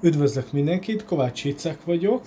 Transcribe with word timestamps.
Üdvözlök 0.00 0.52
mindenkit, 0.52 1.04
Kovács 1.04 1.42
Hicek 1.42 1.84
vagyok, 1.84 2.22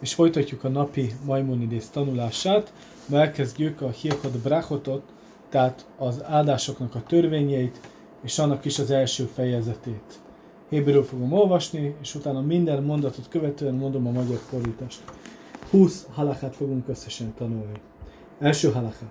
és 0.00 0.14
folytatjuk 0.14 0.64
a 0.64 0.68
napi 0.68 1.12
Maimonidész 1.24 1.88
tanulását. 1.88 2.72
Ma 3.08 3.18
elkezdjük 3.18 3.80
a 3.80 3.90
Hilkod 3.90 4.38
Brachotot, 4.38 5.02
tehát 5.48 5.86
az 5.98 6.24
áldásoknak 6.24 6.94
a 6.94 7.02
törvényeit, 7.02 7.80
és 8.22 8.38
annak 8.38 8.64
is 8.64 8.78
az 8.78 8.90
első 8.90 9.24
fejezetét. 9.24 10.20
Héberül 10.68 11.02
fogom 11.02 11.32
olvasni, 11.32 11.96
és 12.00 12.14
utána 12.14 12.40
minden 12.40 12.82
mondatot 12.82 13.28
követően 13.28 13.74
mondom 13.74 14.06
a 14.06 14.10
magyar 14.10 14.38
fordítást. 14.48 15.02
20 15.70 16.06
halakát 16.12 16.56
fogunk 16.56 16.88
összesen 16.88 17.34
tanulni. 17.34 17.80
Első 18.38 18.70
halakha. 18.70 19.06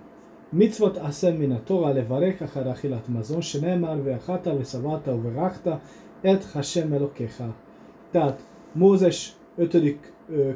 מצוות 0.53 0.97
עשה 0.97 1.31
מן 1.31 1.51
התורה 1.51 1.93
לברך 1.93 2.41
אחר 2.41 2.71
אכילת 2.71 3.09
מזון, 3.09 3.41
שנאמר 3.41 3.99
ואכלת 4.03 4.47
ושבעת 4.59 5.07
וברכת 5.07 5.67
את 6.25 6.55
השם 6.55 6.93
אלוקיך. 6.93 7.43
tehát 8.16 8.46
Mózes 8.72 9.36
5. 9.56 9.98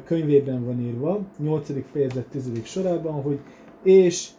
könyvében 0.03 0.65
van 0.65 0.79
írva, 0.79 1.19
8. 1.37 1.69
fejezet 1.91 2.25
10. 2.25 2.51
sorában, 2.63 3.21
hogy 3.21 3.39
és 3.83 4.29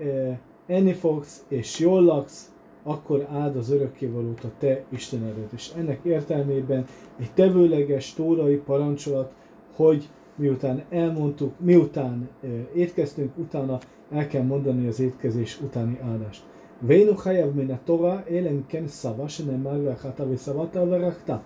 e, 0.00 0.40
enni 0.66 0.92
fogsz, 0.92 1.44
és 1.48 1.78
jól 1.78 2.02
laksz, 2.02 2.52
akkor 2.82 3.26
áld 3.30 3.56
az 3.56 3.70
örökkévalót 3.70 4.44
a 4.44 4.50
te 4.58 4.84
Istenedet. 4.88 5.52
És 5.52 5.70
ennek 5.76 6.00
értelmében 6.02 6.86
egy 7.18 7.30
tevőleges 7.34 8.14
tórai 8.14 8.56
parancsolat, 8.56 9.32
hogy 9.76 10.08
miután 10.36 10.82
elmondtuk, 10.90 11.52
miután 11.60 12.28
e, 12.42 12.46
étkeztünk, 12.74 13.38
utána 13.38 13.78
el 14.10 14.26
kell 14.26 14.42
mondani 14.42 14.86
az 14.86 15.00
étkezés 15.00 15.60
utáni 15.60 15.98
áldást. 16.02 16.42
Vénu 16.78 17.14
hajav 17.14 17.52
min 17.52 17.70
a 17.70 17.78
Torah, 17.84 18.30
élem 18.30 18.66
ken 18.66 18.86
szava, 18.86 19.28
se 19.28 19.44
nem 19.44 19.60
már 19.60 19.82
vechata, 19.82 20.28
viszavata, 20.28 20.86
verakta. 20.86 21.42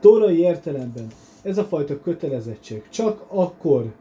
Tórai 0.00 0.38
értelemben 0.38 1.06
ez 1.42 1.58
a 1.58 1.64
fajta 1.64 2.00
kötelezettség 2.00 2.82
csak 2.88 3.24
akkor 3.28 3.92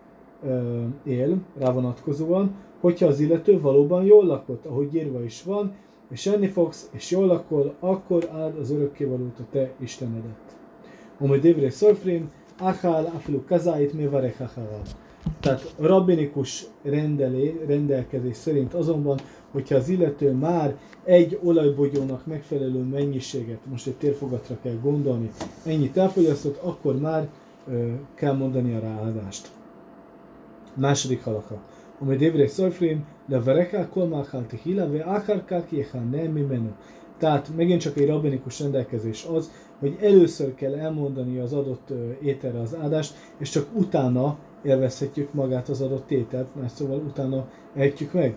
ö, 0.45 0.83
él 1.03 1.37
rá 1.57 1.71
vonatkozóan, 1.71 2.55
hogyha 2.79 3.05
az 3.05 3.19
illető 3.19 3.59
valóban 3.59 4.03
jól 4.03 4.25
lakott, 4.25 4.65
ahogy 4.65 4.95
írva 4.95 5.23
is 5.23 5.43
van, 5.43 5.73
és 6.09 6.25
enni 6.25 6.47
fogsz, 6.47 6.89
és 6.91 7.11
jól 7.11 7.25
lakol, 7.25 7.75
akkor 7.79 8.29
áld 8.33 8.57
az 8.57 8.71
örökkévalót 8.71 9.39
a 9.39 9.43
te 9.51 9.71
Istenedet. 9.79 10.57
Omy 11.19 11.39
divrei 11.39 11.69
szorfrim, 11.69 12.31
achal 12.59 13.05
afilu 13.05 13.43
kazáit 13.45 13.93
mevarech 13.93 14.41
acharav. 14.41 14.87
Tehát 15.39 15.73
rabbinikus 15.77 16.65
rendelé, 16.83 17.59
rendelkezés 17.67 18.37
szerint 18.37 18.73
azonban, 18.73 19.19
hogyha 19.51 19.75
az 19.75 19.89
illető 19.89 20.31
már 20.31 20.77
egy 21.03 21.39
olajbogyónak 21.43 22.25
megfelelő 22.25 22.83
mennyiséget, 22.83 23.59
most 23.69 23.87
egy 23.87 23.95
térfogatra 23.95 24.57
kell 24.63 24.77
gondolni, 24.81 25.29
ennyit 25.65 25.97
elfogyasztott, 25.97 26.57
akkor 26.57 26.99
már 26.99 27.27
ö, 27.67 27.91
kell 28.15 28.33
mondani 28.33 28.73
a 28.73 28.79
ráadást. 28.79 29.49
Második 30.73 31.23
halaka. 31.23 31.57
Ami 31.99 32.15
dévré 32.15 32.47
szajfrém, 32.47 33.05
de 33.25 33.41
vereká 33.41 33.89
kolmákál 33.89 34.45
tehila, 34.47 34.89
ve 34.89 35.03
akárkál 35.03 35.65
nem 36.11 36.31
mi 36.31 36.41
menü. 36.41 36.71
Tehát 37.17 37.51
megint 37.55 37.81
csak 37.81 37.97
egy 37.97 38.07
rabbinikus 38.07 38.59
rendelkezés 38.59 39.25
az, 39.33 39.51
hogy 39.79 39.97
először 40.01 40.55
kell 40.55 40.75
elmondani 40.75 41.39
az 41.39 41.53
adott 41.53 41.89
ételre 42.21 42.59
az 42.59 42.75
áldást, 42.75 43.13
és 43.37 43.49
csak 43.49 43.67
utána 43.73 44.37
élvezhetjük 44.63 45.33
magát 45.33 45.69
az 45.69 45.81
adott 45.81 46.11
ételt, 46.11 46.55
mert 46.55 46.73
szóval 46.73 46.97
utána 46.97 47.47
ejtjük 47.75 48.13
meg. 48.13 48.35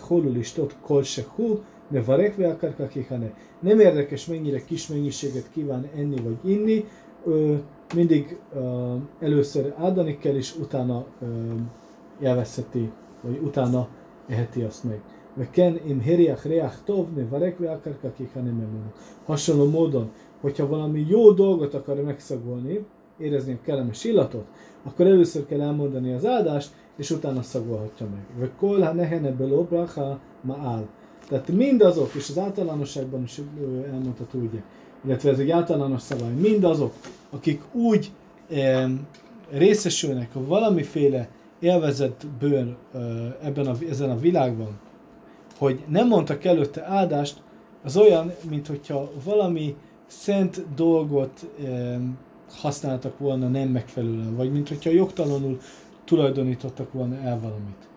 Holul 0.00 0.36
is 0.36 0.52
tot 0.52 0.76
kol 0.80 1.02
sehu, 1.02 1.58
de 1.88 2.02
varekve 2.02 2.48
akarka 2.48 2.86
kihane. 2.86 3.32
Nem 3.60 3.80
érdekes, 3.80 4.26
mennyire 4.26 4.64
kis 4.64 4.86
mennyiséget 4.86 5.50
kíván 5.50 5.88
enni 5.96 6.20
vagy 6.20 6.38
inni, 6.50 6.84
mindig 7.94 8.38
először 9.20 9.74
áldani 9.76 10.18
kell, 10.18 10.34
és 10.34 10.56
utána 10.56 11.04
élvezheti, 12.22 12.90
vagy 13.20 13.40
utána 13.44 13.88
eheti 14.28 14.62
azt 14.62 14.84
meg. 14.84 15.00
Ken 15.50 15.80
im 15.86 16.00
heriach 16.00 16.46
reach 16.46 16.76
tov, 16.84 17.06
ne 17.14 17.24
varekve 17.24 17.70
akarka 17.70 18.12
kihane 18.12 18.50
memenu. 18.50 18.92
Hasonló 19.24 19.70
módon, 19.70 20.10
hogyha 20.40 20.66
valami 20.66 21.06
jó 21.08 21.30
dolgot 21.30 21.74
akar 21.74 22.00
megszagolni, 22.00 22.84
érezni 23.18 23.52
a 23.52 23.64
kellemes 23.64 24.04
illatot, 24.04 24.46
akkor 24.82 25.06
először 25.06 25.46
kell 25.46 25.60
elmondani 25.60 26.12
az 26.12 26.26
áldást, 26.26 26.70
és 26.96 27.10
utána 27.10 27.42
szagolhatja 27.42 28.06
meg. 28.06 28.24
Ve 28.38 28.50
kol 28.58 28.80
ha 28.80 28.92
nehene 28.92 29.30
beló 29.30 29.62
bracha 29.62 30.20
áll. 30.48 30.86
Tehát 31.28 31.48
mindazok, 31.48 32.14
és 32.14 32.28
az 32.28 32.38
általánosságban 32.38 33.22
is 33.22 33.40
elmondható 33.92 34.38
ugye, 34.38 34.62
illetve 35.04 35.30
ez 35.30 35.38
egy 35.38 35.50
általános 35.50 36.02
szabály, 36.02 36.32
mindazok, 36.32 36.92
akik 37.30 37.62
úgy 37.72 38.10
e, 38.50 38.88
részesülnek 39.50 40.30
valamiféle 40.32 41.28
élvezetből 41.58 42.76
e, 42.92 42.98
ebben 43.42 43.66
a, 43.66 43.74
ezen 43.90 44.10
a 44.10 44.18
világban, 44.18 44.78
hogy 45.58 45.84
nem 45.88 46.06
mondtak 46.06 46.44
előtte 46.44 46.84
áldást, 46.84 47.42
az 47.84 47.96
olyan, 47.96 48.32
mint 48.50 48.66
hogyha 48.66 49.10
valami 49.24 49.76
szent 50.06 50.74
dolgot 50.74 51.50
e, 51.64 51.98
használtak 52.51 53.19
volna 53.19 53.47
nem 53.47 53.69
megfelelően, 53.69 54.35
vagy 54.35 54.51
mint 54.51 54.67
hogyha 54.67 54.89
jogtalanul 54.89 55.59
tulajdonítottak 56.05 56.91
volna 56.93 57.15
el 57.15 57.39
valamit. 57.39 57.89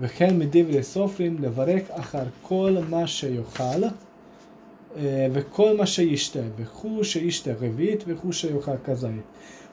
וכן 0.00 0.36
מדברי 0.36 0.82
סופרים 0.82 1.36
לברך 1.40 1.90
אחר 1.90 2.24
כל 2.42 2.76
מה 2.90 3.06
שיאכל 3.06 3.82
וכל 5.32 5.76
מה 5.76 5.86
שישתה, 5.86 6.40
וכו 6.56 7.04
שישתה 7.04 7.52
רביעית 7.60 8.04
וכו 8.06 8.32
שיאכל 8.32 8.76
כזית. 8.84 9.24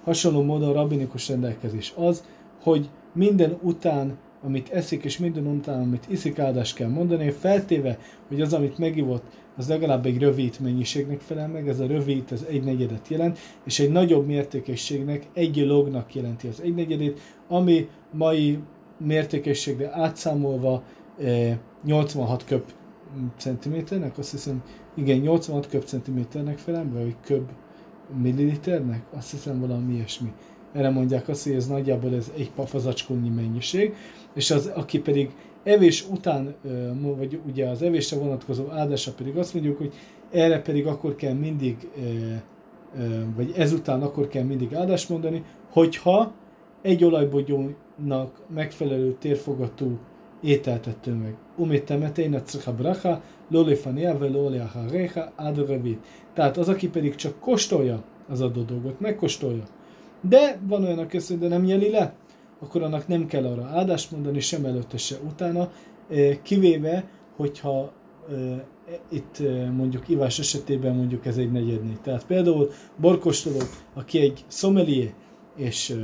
Hasonló 0.06 0.44
módon 0.44 0.74
rabbinikus 0.74 1.30
rendelkezés 1.30 1.94
az, 1.96 2.24
hogy 2.64 2.90
minden 3.14 3.58
után 3.62 4.18
amit 4.43 4.71
eszik, 4.71 5.05
és 5.05 5.19
minden 5.19 5.47
után, 5.47 5.81
amit 5.81 6.07
iszik, 6.09 6.39
áldást 6.39 6.75
kell 6.75 6.89
mondani, 6.89 7.31
feltéve, 7.31 7.99
hogy 8.29 8.41
az, 8.41 8.53
amit 8.53 8.79
megivott, 8.79 9.25
az 9.57 9.69
legalább 9.69 10.07
egy 10.07 10.19
rövid 10.19 10.57
mennyiségnek 10.61 11.21
felel 11.21 11.49
meg, 11.49 11.69
ez 11.69 11.81
a 11.81 11.87
rövid, 11.87 12.25
ez 12.31 12.45
egy 12.49 12.65
negyedet 12.65 13.09
jelent, 13.09 13.39
és 13.65 13.79
egy 13.81 13.91
nagyobb 13.91 14.27
mértékességnek 14.27 15.27
egy 15.33 15.57
lognak 15.57 16.15
jelenti 16.15 16.47
az 16.47 16.61
egy 16.61 16.75
negyedét, 16.75 17.21
ami 17.49 17.89
mai 18.13 18.59
mértékességre 18.99 19.91
átszámolva 19.93 20.83
86 21.85 22.43
eh, 22.43 22.49
köb 22.49 22.63
centiméternek, 23.37 24.19
azt 24.19 24.31
hiszem, 24.31 24.63
igen, 24.95 25.19
86 25.19 25.69
köb 25.69 25.85
centiméternek 25.85 26.59
felel, 26.59 26.89
vagy 26.93 27.17
köb 27.21 27.49
milliliternek, 28.23 29.03
azt 29.17 29.31
hiszem 29.31 29.61
valami 29.61 29.95
ilyesmi 29.95 30.33
erre 30.73 30.91
mondják 30.91 31.29
azt, 31.29 31.45
hogy 31.45 31.53
ez 31.53 31.67
nagyjából 31.67 32.15
ez 32.15 32.33
egy 32.37 32.51
pafazacskónyi 32.51 33.29
mennyiség, 33.29 33.95
és 34.35 34.51
az, 34.51 34.67
aki 34.67 35.01
pedig 35.01 35.31
evés 35.63 36.07
után, 36.09 36.55
vagy 37.17 37.41
ugye 37.47 37.69
az 37.69 37.83
evésre 37.83 38.19
vonatkozó 38.19 38.71
áldása 38.71 39.13
pedig 39.13 39.37
azt 39.37 39.55
mondjuk, 39.55 39.79
hogy 39.79 39.93
erre 40.31 40.61
pedig 40.63 40.87
akkor 40.87 41.15
kell 41.15 41.35
mindig, 41.35 41.89
vagy 43.37 43.53
ezután 43.57 44.03
akkor 44.03 44.29
kell 44.29 44.45
mindig 44.45 44.75
áldást 44.75 45.09
mondani, 45.09 45.45
hogyha 45.71 46.33
egy 46.83 47.05
olajbogyónak 47.05 48.43
megfelelő 48.55 49.17
térfogatú 49.19 49.99
ételt 50.43 50.87
ettől 50.87 51.15
meg. 51.15 51.37
Umét 51.57 51.85
temetein 51.85 52.35
a 52.35 52.43
cicha 52.43 52.75
bracha, 52.75 53.23
lolifania 53.49 54.19
ve 54.19 54.29
reha 54.91 55.33
Tehát 56.35 56.57
az, 56.57 56.69
aki 56.69 56.89
pedig 56.89 57.15
csak 57.15 57.41
kóstolja 57.41 58.03
az 58.29 58.41
adott 58.41 58.67
dolgot, 58.67 59.01
megkóstolja, 59.01 59.63
de 60.21 60.61
van 60.67 60.85
olyan, 60.85 60.99
aki 60.99 61.17
azt 61.17 61.39
de 61.39 61.49
nem 61.49 61.63
nyeli 61.63 61.91
le, 61.91 62.15
akkor 62.61 62.83
annak 62.83 63.07
nem 63.07 63.27
kell 63.27 63.45
arra 63.45 63.65
áldást 63.65 64.11
mondani, 64.11 64.41
sem 64.41 64.65
előtte, 64.65 64.97
se 64.97 65.17
utána, 65.27 65.71
eh, 66.11 66.39
kivéve, 66.43 67.09
hogyha 67.37 67.93
eh, 68.31 68.61
itt 69.11 69.39
eh, 69.41 69.71
mondjuk 69.71 70.09
ivás 70.09 70.39
esetében 70.39 70.95
mondjuk 70.95 71.27
ez 71.27 71.37
egy 71.37 71.53
negyedné. 71.53 71.93
Tehát 72.03 72.27
például 72.27 72.71
borkostoló, 72.97 73.59
aki 73.95 74.21
egy 74.21 74.45
szomelié, 74.47 75.15
és 75.57 75.97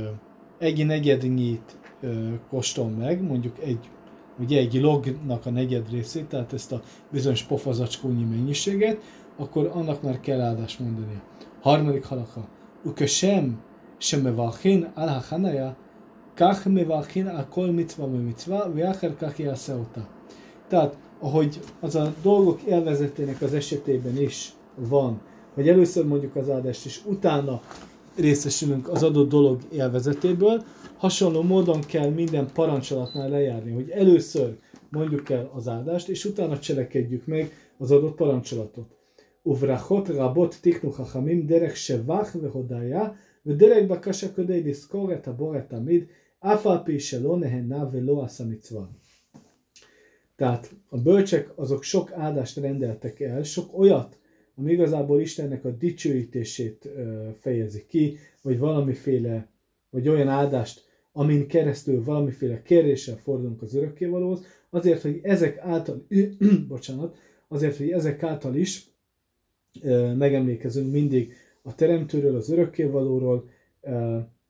egy 0.57 0.85
negyednyit 0.85 1.77
kóstol 2.49 2.89
meg, 2.89 3.21
mondjuk 3.21 3.59
egy 3.59 3.79
ugye 4.39 4.59
egy 4.59 4.73
lognak 4.73 5.45
a 5.45 5.49
negyed 5.49 5.89
részét, 5.89 6.25
tehát 6.25 6.53
ezt 6.53 6.71
a 6.71 6.81
bizonyos 7.11 7.43
pofazacskónyi 7.43 8.23
mennyiséget, 8.23 9.01
akkor 9.37 9.71
annak 9.73 10.01
már 10.01 10.19
kell 10.19 10.41
áldást 10.41 10.79
mondani. 10.79 11.21
Harmadik 11.61 12.05
halaka. 12.05 12.47
Ukösem 12.83 13.59
שמברכים 13.98 14.84
על 14.94 15.08
החניה, 15.08 15.72
כך 16.36 16.66
מברכים 16.66 17.28
על 17.28 17.44
כל 17.48 17.70
מצווה 17.70 18.06
ומצווה, 18.06 18.60
ואחר 18.74 19.10
כך 19.20 19.40
יעשה 19.40 19.74
אותה. 19.74 20.00
Tehát, 20.68 20.96
ahogy 21.20 21.58
az 21.80 21.94
a 21.96 22.14
dolgok 22.22 22.60
élvezetének 22.62 23.42
az 23.42 23.54
esetében 23.54 24.16
is 24.18 24.52
van, 24.74 25.20
hogy 25.54 25.68
először 25.68 26.06
mondjuk 26.06 26.36
az 26.36 26.50
áldást, 26.50 26.86
és 26.86 27.00
utána 27.04 27.60
részesülünk 28.16 28.88
az 28.88 29.02
adott 29.02 29.28
dolog 29.28 29.60
élvezetéből, 29.72 30.62
hasonló 30.96 31.42
módon 31.42 31.80
kell 31.80 32.08
minden 32.08 32.48
parancsolatnál 32.54 33.28
lejárni, 33.28 33.72
hogy 33.72 33.90
először 33.90 34.56
mondjuk 34.90 35.30
el 35.30 35.50
az 35.54 35.68
áldást, 35.68 36.08
és 36.08 36.24
utána 36.24 36.58
cselekedjük 36.58 37.26
meg 37.26 37.52
az 37.78 37.90
adott 37.90 38.14
parancsolatot. 38.14 38.98
וברחות 39.46 40.10
רבות 40.10 40.54
תיקנו 40.60 40.92
חכמים 40.92 41.46
דרך 41.46 41.76
שבח 41.76 42.36
והודיה 42.42 43.08
ודרך 43.46 43.90
בקשה 43.90 44.32
כדי 44.32 44.62
לזכור 44.62 45.12
את 45.12 45.28
הבורא 45.28 45.58
תמיד, 45.60 46.04
אף 46.40 46.66
על 46.66 46.78
פי 46.84 47.00
שלא 47.00 47.36
נהנה 47.36 47.84
ולא 47.92 48.24
עשה 48.24 48.44
מצווה. 48.44 48.84
Tehát 50.40 50.70
a 50.88 50.96
bölcsek 50.96 51.52
azok 51.56 51.82
sok 51.82 52.12
áldást 52.12 52.58
rendeltek 52.58 53.20
el, 53.20 53.42
sok 53.42 53.78
olyat, 53.78 54.18
ami 54.54 54.72
igazából 54.72 55.20
Istennek 55.20 55.64
a 55.64 55.70
dicsőítését 55.70 56.88
fejezi 57.40 57.84
ki, 57.86 58.16
vagy 58.42 58.58
valamiféle, 58.58 59.48
vagy 59.90 60.08
olyan 60.08 60.28
áldást, 60.28 60.84
amin 61.12 61.46
keresztül 61.46 62.04
valamiféle 62.04 62.62
kéréssel 62.62 63.16
fordulunk 63.16 63.62
az 63.62 63.74
örökkévalóhoz, 63.74 64.44
azért, 64.70 65.02
hogy 65.02 65.20
ezek 65.22 65.58
által, 65.58 66.06
bocsánat, 66.68 67.16
azért, 67.48 67.76
hogy 67.76 67.90
ezek 67.90 68.22
által 68.22 68.54
is 68.54 68.90
megemlékezünk 70.16 70.92
mindig 70.92 71.32
a 71.65 71.75
Teremtőről, 71.75 72.35
az 72.35 72.49
Örökkévalóról, 72.49 73.49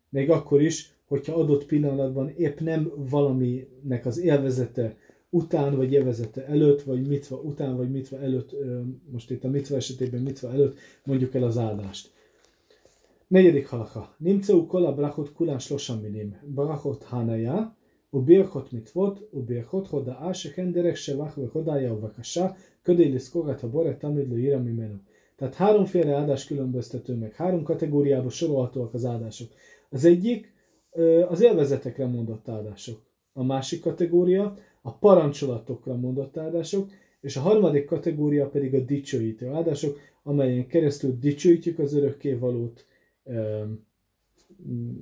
még 0.09 0.29
akkor 0.29 0.61
is, 0.61 0.93
hogyha 1.07 1.35
adott 1.35 1.65
pillanatban 1.65 2.29
épp 2.29 2.59
nem 2.59 2.91
valaminek 2.95 4.05
az 4.05 4.19
élvezete 4.19 4.97
után, 5.29 5.75
vagy 5.75 5.91
élvezete 5.91 6.45
előtt, 6.45 6.81
vagy 6.81 7.07
mitva 7.07 7.35
után, 7.35 7.77
vagy 7.77 7.91
mitva 7.91 8.19
előtt, 8.19 8.55
most 9.11 9.31
itt 9.31 9.43
a 9.43 9.49
mitva 9.49 9.75
esetében 9.75 10.21
mitva 10.21 10.51
előtt 10.51 10.77
mondjuk 11.03 11.35
el 11.35 11.43
az 11.43 11.57
áldást. 11.57 12.11
Negyedik 13.27 13.67
halaka. 13.67 14.15
Nimceu 14.17 14.65
kola 14.65 14.93
brachot 14.93 15.33
kulán 15.33 15.59
slosan 15.59 16.01
minim. 16.01 16.35
Brachot 16.45 17.03
hanaya, 17.03 17.75
u 18.09 18.21
birchot 18.21 18.71
mitvot, 18.71 19.27
u 19.31 19.43
birchot 19.43 19.87
hodaá, 19.87 20.33
se 20.33 20.51
kenderek, 20.51 20.95
se 20.95 21.15
vach, 21.15 21.35
ve 21.35 21.47
hodája, 21.51 21.93
u 21.93 21.99
vakasá, 21.99 22.55
ködélisz 22.81 23.29
kogat 23.29 23.63
a 23.63 23.69
bore, 23.69 23.97
tamid 23.97 24.29
lo 24.29 24.37
ira. 24.37 24.63
Tehát 25.35 25.55
háromféle 25.55 26.13
áldás 26.13 26.45
különböztető 26.45 27.15
meg, 27.15 27.33
három 27.33 27.63
kategóriába 27.63 28.29
sorolhatóak 28.29 28.93
az 28.93 29.05
áldások. 29.05 29.47
Az 29.89 30.05
egyik 30.05 30.53
az 31.29 31.41
élvezetekre 31.41 32.05
mondott 32.05 32.49
áldások. 32.49 33.01
A 33.33 33.43
másik 33.43 33.81
kategória 33.81 34.57
a 34.81 34.93
parancsolatokra 34.93 35.95
mondott 35.95 36.37
áldások, 36.37 36.89
és 37.21 37.35
a 37.35 37.41
harmadik 37.41 37.85
kategória 37.85 38.49
pedig 38.49 38.73
a 38.73 38.79
dicsőítő 38.79 39.47
áldások, 39.47 39.99
amelyen 40.23 40.67
keresztül 40.67 41.17
dicsőítjük 41.19 41.79
az 41.79 41.93
örökkévalót, 41.93 42.85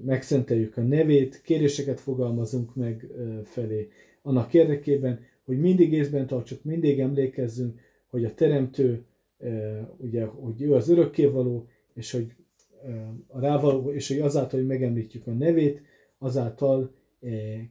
megszenteljük 0.06 0.77
a 0.77 0.81
nevét, 0.81 1.41
kéréseket 1.41 2.00
fogalmazunk 2.00 2.75
meg 2.75 3.07
felé, 3.44 3.89
annak 4.21 4.53
érdekében, 4.53 5.19
hogy 5.45 5.59
mindig 5.59 5.94
észben 5.94 6.27
tartsuk, 6.27 6.63
mindig 6.63 7.00
emlékezzünk, 7.00 7.80
hogy 8.07 8.25
a 8.25 8.33
Teremtő, 8.33 9.03
ugye, 9.98 10.25
hogy 10.25 10.62
ő 10.62 10.74
az 10.74 10.90
örökkévaló, 10.90 11.68
és 11.94 12.12
hogy 12.12 12.34
a 13.28 13.40
rávaló, 13.40 13.92
és 13.92 14.07
hogy 14.07 14.19
azáltal, 14.19 14.60
hogy 14.60 14.68
megemlítjük 14.68 15.28
a 15.28 15.31
nevét, 15.31 15.81
azáltal 16.18 16.94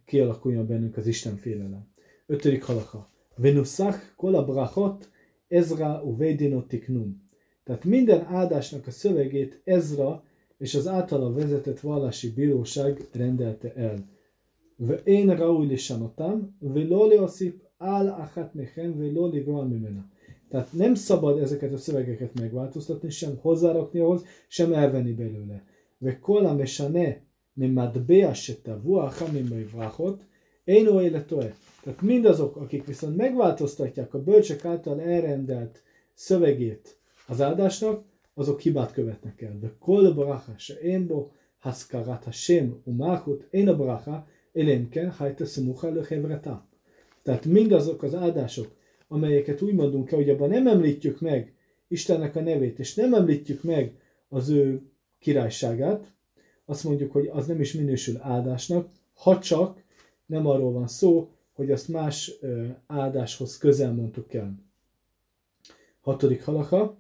kialakuljon 0.04 0.66
bennünk 0.66 0.96
az 0.96 1.06
Isten 1.06 1.36
félelem. 1.36 1.88
Ötödik 2.26 2.62
halaka. 2.62 3.10
Venuszach 3.36 3.98
kolabrachot 4.16 5.10
Ezra 5.48 6.02
uvedinotiknum. 6.04 7.22
Tehát 7.64 7.84
minden 7.84 8.24
áldásnak 8.24 8.86
a 8.86 8.90
szövegét 8.90 9.60
Ezra 9.64 10.24
és 10.58 10.74
az 10.74 10.86
általa 10.86 11.32
vezetett 11.32 11.80
vallási 11.80 12.32
bíróság 12.32 13.00
rendelte 13.12 13.74
el. 13.74 14.08
Ve 14.76 14.94
én 14.94 15.36
raúj 15.36 15.66
lisanotam, 15.66 16.56
ve 16.58 16.82
loli 16.82 17.18
oszip 17.18 17.62
áll 17.76 18.08
achat 18.08 18.54
mechem, 18.54 18.98
ve 18.98 19.10
loli 19.12 19.40
mimena. 19.40 20.10
Tehát 20.51 20.67
nem 20.71 20.95
szabad 20.95 21.39
ezeket 21.39 21.73
a 21.73 21.77
szövegeket 21.77 22.39
megváltoztatni, 22.39 23.09
sem 23.09 23.37
hozzárakni 23.41 23.99
ahhoz, 23.99 24.23
sem 24.47 24.73
elvenni 24.73 25.13
belőle. 25.13 25.63
וכל 26.01 26.45
המשנה 26.45 27.09
ממטבע 27.57 28.35
שטבוע 28.35 29.09
חמים 29.09 29.45
בברכות, 29.45 30.23
אינו 30.67 31.01
אלא 31.01 31.19
טועה. 31.19 31.47
Tehát 31.83 32.01
mindazok, 32.01 32.57
akik 32.57 32.85
viszont 32.85 33.15
megváltoztatják 33.15 34.13
a 34.13 34.23
bölcsek 34.23 34.65
által 34.65 35.01
elrendelt 35.01 35.83
szövegét 36.13 36.97
az 37.27 37.41
áldásnak, 37.41 38.03
azok 38.33 38.61
hibát 38.61 38.91
követnek 38.91 39.41
el. 39.41 39.57
De 39.59 39.71
kol 39.79 40.13
bracha 40.13 40.53
se 40.57 40.73
én 40.73 41.07
bo, 41.07 41.27
haszkarat 41.59 42.23
Hashem 42.23 42.81
umachut, 42.83 43.47
én 43.49 43.67
a 43.67 43.75
bracha, 43.75 44.27
elénken 44.53 45.11
hajta 45.11 45.45
smucha 45.45 45.89
lehevrata. 45.89 46.67
Tehát 47.23 47.45
mindazok 47.45 48.03
az 48.03 48.15
áldások, 48.15 48.71
amelyeket 49.12 49.62
úgy 49.62 49.74
mondunk 49.74 50.10
el, 50.10 50.18
hogy 50.18 50.30
abban 50.30 50.48
nem 50.48 50.66
említjük 50.66 51.20
meg 51.20 51.52
Istennek 51.88 52.36
a 52.36 52.40
nevét, 52.40 52.78
és 52.78 52.94
nem 52.94 53.14
említjük 53.14 53.62
meg 53.62 53.92
az 54.28 54.48
ő 54.48 54.82
királyságát, 55.18 56.12
azt 56.64 56.84
mondjuk, 56.84 57.12
hogy 57.12 57.26
az 57.32 57.46
nem 57.46 57.60
is 57.60 57.72
minősül 57.72 58.16
áldásnak, 58.20 58.88
ha 59.14 59.38
csak 59.38 59.82
nem 60.26 60.46
arról 60.46 60.72
van 60.72 60.88
szó, 60.88 61.30
hogy 61.52 61.70
azt 61.70 61.88
más 61.88 62.32
áldáshoz 62.86 63.58
közel 63.58 63.92
mondtuk 63.92 64.34
el. 64.34 64.54
Hatodik 66.00 66.44
halaka, 66.44 66.96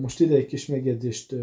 most 0.00 0.20
ide 0.20 0.34
egy 0.34 0.46
kis 0.46 0.66
megjegyzést 0.66 1.34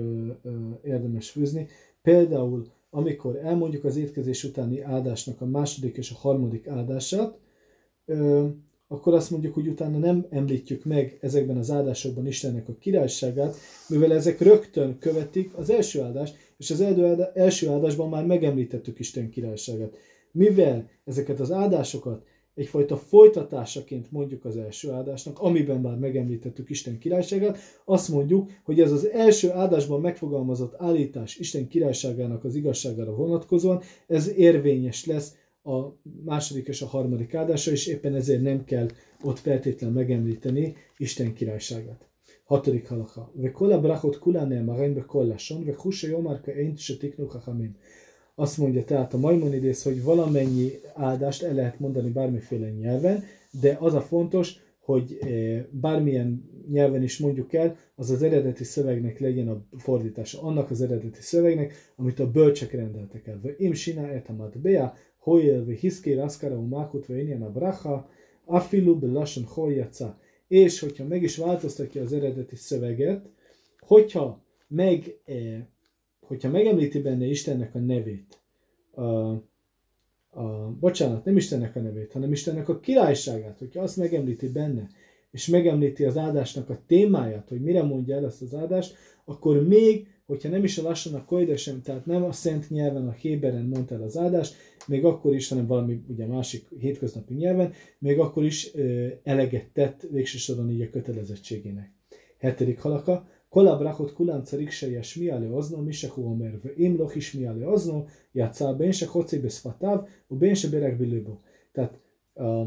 érdemes 0.83 1.29
fűzni. 1.29 1.67
Például, 2.01 2.71
amikor 2.89 3.35
elmondjuk 3.35 3.83
az 3.83 3.97
étkezés 3.97 4.43
utáni 4.43 4.81
áldásnak 4.81 5.41
a 5.41 5.45
második 5.45 5.97
és 5.97 6.11
a 6.11 6.15
harmadik 6.15 6.67
áldását, 6.67 7.37
akkor 8.94 9.13
azt 9.13 9.31
mondjuk, 9.31 9.54
hogy 9.54 9.68
utána 9.68 9.98
nem 9.98 10.25
említjük 10.30 10.84
meg 10.84 11.18
ezekben 11.22 11.57
az 11.57 11.72
áldásokban 11.72 12.28
Istennek 12.28 12.69
a 12.69 12.75
királyságát, 12.80 13.56
mivel 13.88 14.13
ezek 14.13 14.40
rögtön 14.40 14.98
követik 15.00 15.54
az 15.56 15.69
első 15.69 16.01
áldást, 16.01 16.36
és 16.57 16.72
az 16.72 16.81
első 17.34 17.69
áldásban 17.69 18.10
már 18.10 18.25
megemlítettük 18.25 19.00
Isten 19.00 19.30
királyságát. 19.30 19.95
Mivel 20.31 20.90
ezeket 21.06 21.40
az 21.40 21.51
áldásokat 21.51 22.25
egyfajta 22.56 22.98
folytatásaként 22.98 24.12
mondjuk 24.12 24.45
az 24.45 24.57
első 24.57 24.92
áldásnak, 24.92 25.40
amiben 25.40 25.81
már 25.81 25.98
megemlítettük 25.98 26.69
Isten 26.69 26.98
királyságát, 26.98 27.57
azt 27.86 28.10
mondjuk, 28.10 28.50
hogy 28.63 28.80
ez 28.80 28.92
az 28.92 29.07
első 29.07 29.51
áldásban 29.51 30.01
megfogalmazott 30.01 30.74
állítás 30.78 31.38
Isten 31.38 31.68
királyságának 31.68 32.44
az 32.44 32.56
igazságára 32.56 33.16
vonatkozóan, 33.16 33.81
ez 34.07 34.31
érvényes 34.38 35.06
lesz 35.06 35.36
a 35.63 35.98
második 36.25 36.68
és 36.68 36.81
a 36.81 36.88
harmadik 36.88 37.33
áldása, 37.33 37.71
és 37.71 37.88
éppen 37.88 38.15
ezért 38.15 38.42
nem 38.42 38.63
kell 38.63 38.88
ott 39.24 39.39
feltétlenül 39.39 39.95
megemlíteni 39.95 40.75
Isten 40.98 41.33
királyságát. 41.33 42.07
Hatodik 42.44 42.88
halaka. 42.88 43.31
Ve 43.33 43.51
kola 43.51 43.80
brachot 43.80 44.19
kula 44.19 44.48
ne'emarein 44.48 44.92
be 44.94 45.06
kollason, 45.06 45.65
ve 45.65 45.74
huse 45.77 46.07
yomar 46.07 46.42
ka 46.42 46.51
eint 46.51 46.77
shetiknu 46.77 47.27
chachamim. 47.27 47.76
Azt 48.35 48.57
mondja 48.57 48.83
tehát 48.83 49.14
a 49.14 49.18
Maimonides, 49.18 49.83
hogy 49.83 50.04
valamennyi 50.04 50.71
áldást 50.94 51.44
el 51.44 51.54
lehet 51.54 51.80
mondani 51.80 52.09
bármiféle 52.09 52.69
nyelven, 52.69 53.23
de 53.61 53.78
az 53.80 53.94
a 53.94 54.02
fontos, 54.02 54.56
hogy 54.80 55.18
eh, 55.21 55.64
bármilyen 55.71 56.49
nyelven 56.69 57.04
is 57.04 57.18
mondjuk 57.18 57.54
el, 57.54 57.78
az 57.95 58.09
az 58.09 58.23
eredeti 58.23 58.64
szövegnek 58.64 59.19
legyen 59.19 59.47
a 59.47 59.66
fordítása. 59.78 60.42
Annak 60.42 60.71
az 60.71 60.81
eredeti 60.81 61.21
szövegnek, 61.21 61.73
amit 61.95 62.19
a 62.19 62.31
bölcsek 62.31 62.71
rendeltek 62.71 63.28
el. 63.28 63.42
Im 63.57 63.73
sina 63.73 64.07
etamat 64.07 64.59
bea, 64.59 64.97
hoyel 65.23 65.65
ve 65.65 65.73
hiszki 65.73 66.13
raskara 66.13 66.56
umakut 66.56 67.06
ve 67.06 67.37
a 67.42 67.51
bracha, 67.51 68.09
afilu 68.45 68.99
belasan 68.99 69.44
hoyatsa. 69.44 70.19
És 70.47 70.80
hogyha 70.80 71.07
meg 71.07 71.23
is 71.23 71.37
változtatja 71.37 72.01
az 72.01 72.13
eredeti 72.13 72.56
szöveget, 72.56 73.30
hogyha 73.80 74.44
meg 74.68 75.18
eh, 75.25 75.63
hogyha 76.27 76.49
megemlíti 76.49 77.01
benne 77.01 77.25
Istennek 77.25 77.75
a 77.75 77.80
nevét, 77.80 78.42
a, 78.92 79.03
a, 80.30 80.75
bocsánat, 80.80 81.25
nem 81.25 81.37
Istennek 81.37 81.75
a 81.75 81.80
nevét, 81.80 82.11
hanem 82.11 82.31
Istennek 82.31 82.69
a 82.69 82.80
királyságát, 82.80 83.59
hogyha 83.59 83.81
azt 83.81 83.97
megemlíti 83.97 84.51
benne, 84.51 84.87
és 85.31 85.47
megemlíti 85.47 86.03
az 86.03 86.18
áldásnak 86.18 86.69
a 86.69 86.80
témáját, 86.87 87.49
hogy 87.49 87.61
mire 87.61 87.83
mondja 87.83 88.15
el 88.15 88.25
ezt 88.25 88.42
az 88.42 88.53
áldást, 88.56 88.95
akkor 89.25 89.68
még, 89.68 90.07
hogyha 90.25 90.49
nem 90.49 90.63
is 90.63 90.77
a 90.77 90.81
lassan, 90.81 91.13
a 91.13 91.25
koide 91.25 91.57
sem, 91.57 91.81
tehát 91.81 92.06
nem 92.06 92.23
a 92.23 92.31
szent 92.31 92.69
nyelven, 92.69 93.07
a 93.07 93.11
héberen 93.11 93.65
mondta 93.65 93.95
el 93.95 94.01
az 94.01 94.18
áldást, 94.18 94.56
még 94.87 95.06
akkor 95.06 95.35
is, 95.35 95.49
hanem 95.49 95.68
valami 95.68 96.03
ugye 96.07 96.25
másik 96.25 96.68
hétköznapi 96.80 97.33
nyelven, 97.33 97.73
még 97.99 98.19
akkor 98.19 98.44
is 98.44 98.75
ö, 98.75 99.07
eleget 99.23 99.68
tett 99.73 100.07
végső 100.11 100.37
soron 100.37 100.69
így 100.69 100.81
a 100.81 100.89
kötelezettségének. 100.89 101.92
Hetedik 102.37 102.80
halaka, 102.80 103.27
Kola 103.53 103.77
brachot 103.77 104.13
kulánca 104.13 104.57
riksejes 104.57 105.15
miále 105.15 105.56
azno, 105.56 105.81
misekó 105.81 106.27
a 106.31 106.35
merve, 106.35 106.73
imloch 106.75 107.15
is 107.15 107.31
miále 107.31 107.68
azno, 107.68 108.06
játszál 108.31 108.73
ben 108.73 108.92
se 108.92 109.06
hocébe 109.06 109.49
szfatáv, 109.49 110.07
a 110.27 110.35
ben 110.35 110.56
se 110.56 110.69
berek 110.69 110.97
bilőbó. 110.97 111.42
Tehát 111.71 111.99
a, 112.33 112.63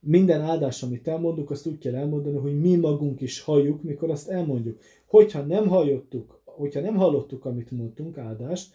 minden 0.00 0.40
áldás, 0.40 0.82
amit 0.82 1.08
elmondunk, 1.08 1.50
azt 1.50 1.66
úgy 1.66 1.78
kell 1.78 1.94
elmondani, 1.94 2.36
hogy 2.36 2.60
mi 2.60 2.76
magunk 2.76 3.20
is 3.20 3.40
halljuk, 3.40 3.82
mikor 3.82 4.10
azt 4.10 4.28
elmondjuk. 4.28 4.78
Hogyha 5.10 5.42
nem 5.42 5.68
hallottuk, 5.68 6.42
hogyha 6.44 6.80
nem 6.80 6.96
hallottuk, 6.96 7.44
amit 7.44 7.70
mondtunk, 7.70 8.18
áldást, 8.18 8.74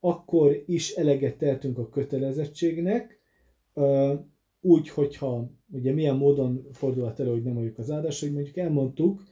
akkor 0.00 0.62
is 0.66 0.94
eleget 0.94 1.36
tehetünk 1.36 1.78
a 1.78 1.88
kötelezettségnek, 1.88 3.20
úgy, 4.60 4.88
hogyha 4.88 5.50
ugye 5.70 5.92
milyen 5.92 6.16
módon 6.16 6.66
fordulhat 6.72 7.20
elő, 7.20 7.30
hogy 7.30 7.42
nem 7.42 7.52
mondjuk 7.52 7.78
az 7.78 7.90
áldás, 7.90 8.20
hogy 8.20 8.32
mondjuk 8.32 8.56
elmondtuk, 8.56 9.22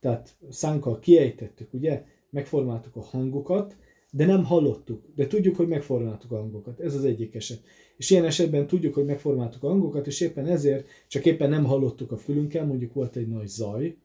tehát 0.00 0.36
szánkkal 0.48 0.98
kiejtettük, 0.98 1.74
ugye, 1.74 2.04
megformáltuk 2.30 2.96
a 2.96 3.00
hangokat, 3.00 3.76
de 4.10 4.26
nem 4.26 4.44
hallottuk, 4.44 5.04
de 5.14 5.26
tudjuk, 5.26 5.56
hogy 5.56 5.68
megformáltuk 5.68 6.32
a 6.32 6.36
hangokat. 6.36 6.80
Ez 6.80 6.94
az 6.94 7.04
egyik 7.04 7.34
eset. 7.34 7.60
És 7.96 8.10
ilyen 8.10 8.24
esetben 8.24 8.66
tudjuk, 8.66 8.94
hogy 8.94 9.04
megformáltuk 9.04 9.62
a 9.62 9.68
hangokat, 9.68 10.06
és 10.06 10.20
éppen 10.20 10.46
ezért 10.46 10.88
csak 11.08 11.26
éppen 11.26 11.50
nem 11.50 11.64
hallottuk 11.64 12.12
a 12.12 12.16
fülünkkel, 12.16 12.66
mondjuk 12.66 12.92
volt 12.92 13.16
egy 13.16 13.28
nagy 13.28 13.46
zaj. 13.46 13.96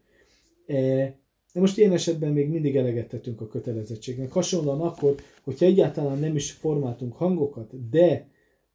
De 1.53 1.60
most 1.60 1.77
ilyen 1.77 1.91
esetben 1.91 2.31
még 2.31 2.50
mindig 2.50 2.75
eleget 2.75 3.07
tettünk 3.07 3.41
a 3.41 3.48
kötelezettségnek. 3.48 4.31
Hasonlóan 4.31 4.81
akkor, 4.81 5.15
hogyha 5.43 5.65
egyáltalán 5.65 6.19
nem 6.19 6.36
is 6.36 6.51
formáltunk 6.51 7.13
hangokat, 7.13 7.89
de 7.89 8.27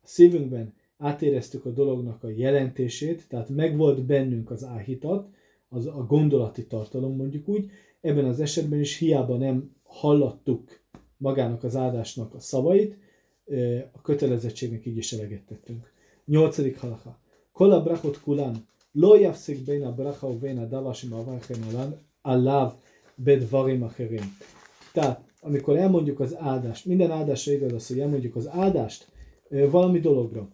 a 0.03 0.07
szívünkben 0.07 0.75
átéreztük 0.99 1.65
a 1.65 1.71
dolognak 1.71 2.25
a 2.25 2.29
jelentését, 2.29 3.25
tehát 3.29 3.49
megvolt 3.49 4.03
bennünk 4.05 4.51
az 4.51 4.65
áhítat, 4.65 5.29
az 5.69 5.87
a 5.87 6.05
gondolati 6.09 6.67
tartalom 6.67 7.17
mondjuk 7.17 7.49
úgy, 7.49 7.71
ebben 8.01 8.25
az 8.25 8.41
esetben 8.41 8.81
is 8.81 8.99
hiába 8.99 9.37
nem 9.37 9.75
hallattuk 9.83 10.81
magának 11.17 11.65
az 11.65 11.77
áldásnak 11.77 12.35
a 12.35 12.41
szavait, 12.41 12.97
a 13.93 14.01
kötelezettségnek 14.03 14.87
így 14.87 14.97
is 14.97 15.13
eleget 15.13 15.43
tettünk. 15.43 15.93
Nyolcadik 16.25 16.79
halacha. 16.79 17.19
Kola 17.53 17.83
brachot 17.83 18.21
kulan, 18.21 18.67
lo 18.93 19.15
yafszik 19.15 19.65
bein 19.65 19.85
a 19.85 19.95
bracha 19.95 20.39
bein 20.39 20.59
a 20.59 20.65
davasim 20.65 21.13
avarchen 21.13 21.59
alav 22.29 22.73
bedvarim 23.15 23.83
acherim. 23.83 24.37
Tehát, 24.93 25.21
amikor 25.41 25.77
elmondjuk 25.77 26.21
az 26.21 26.37
áldást, 26.37 26.85
minden 26.85 27.11
áldásra 27.11 27.53
igaz 27.53 27.73
az, 27.73 27.87
hogy 27.87 28.01
elmondjuk 28.01 28.37
az 28.37 28.49
áldást 28.49 29.07
valami 29.49 30.01
dologra, 30.01 30.49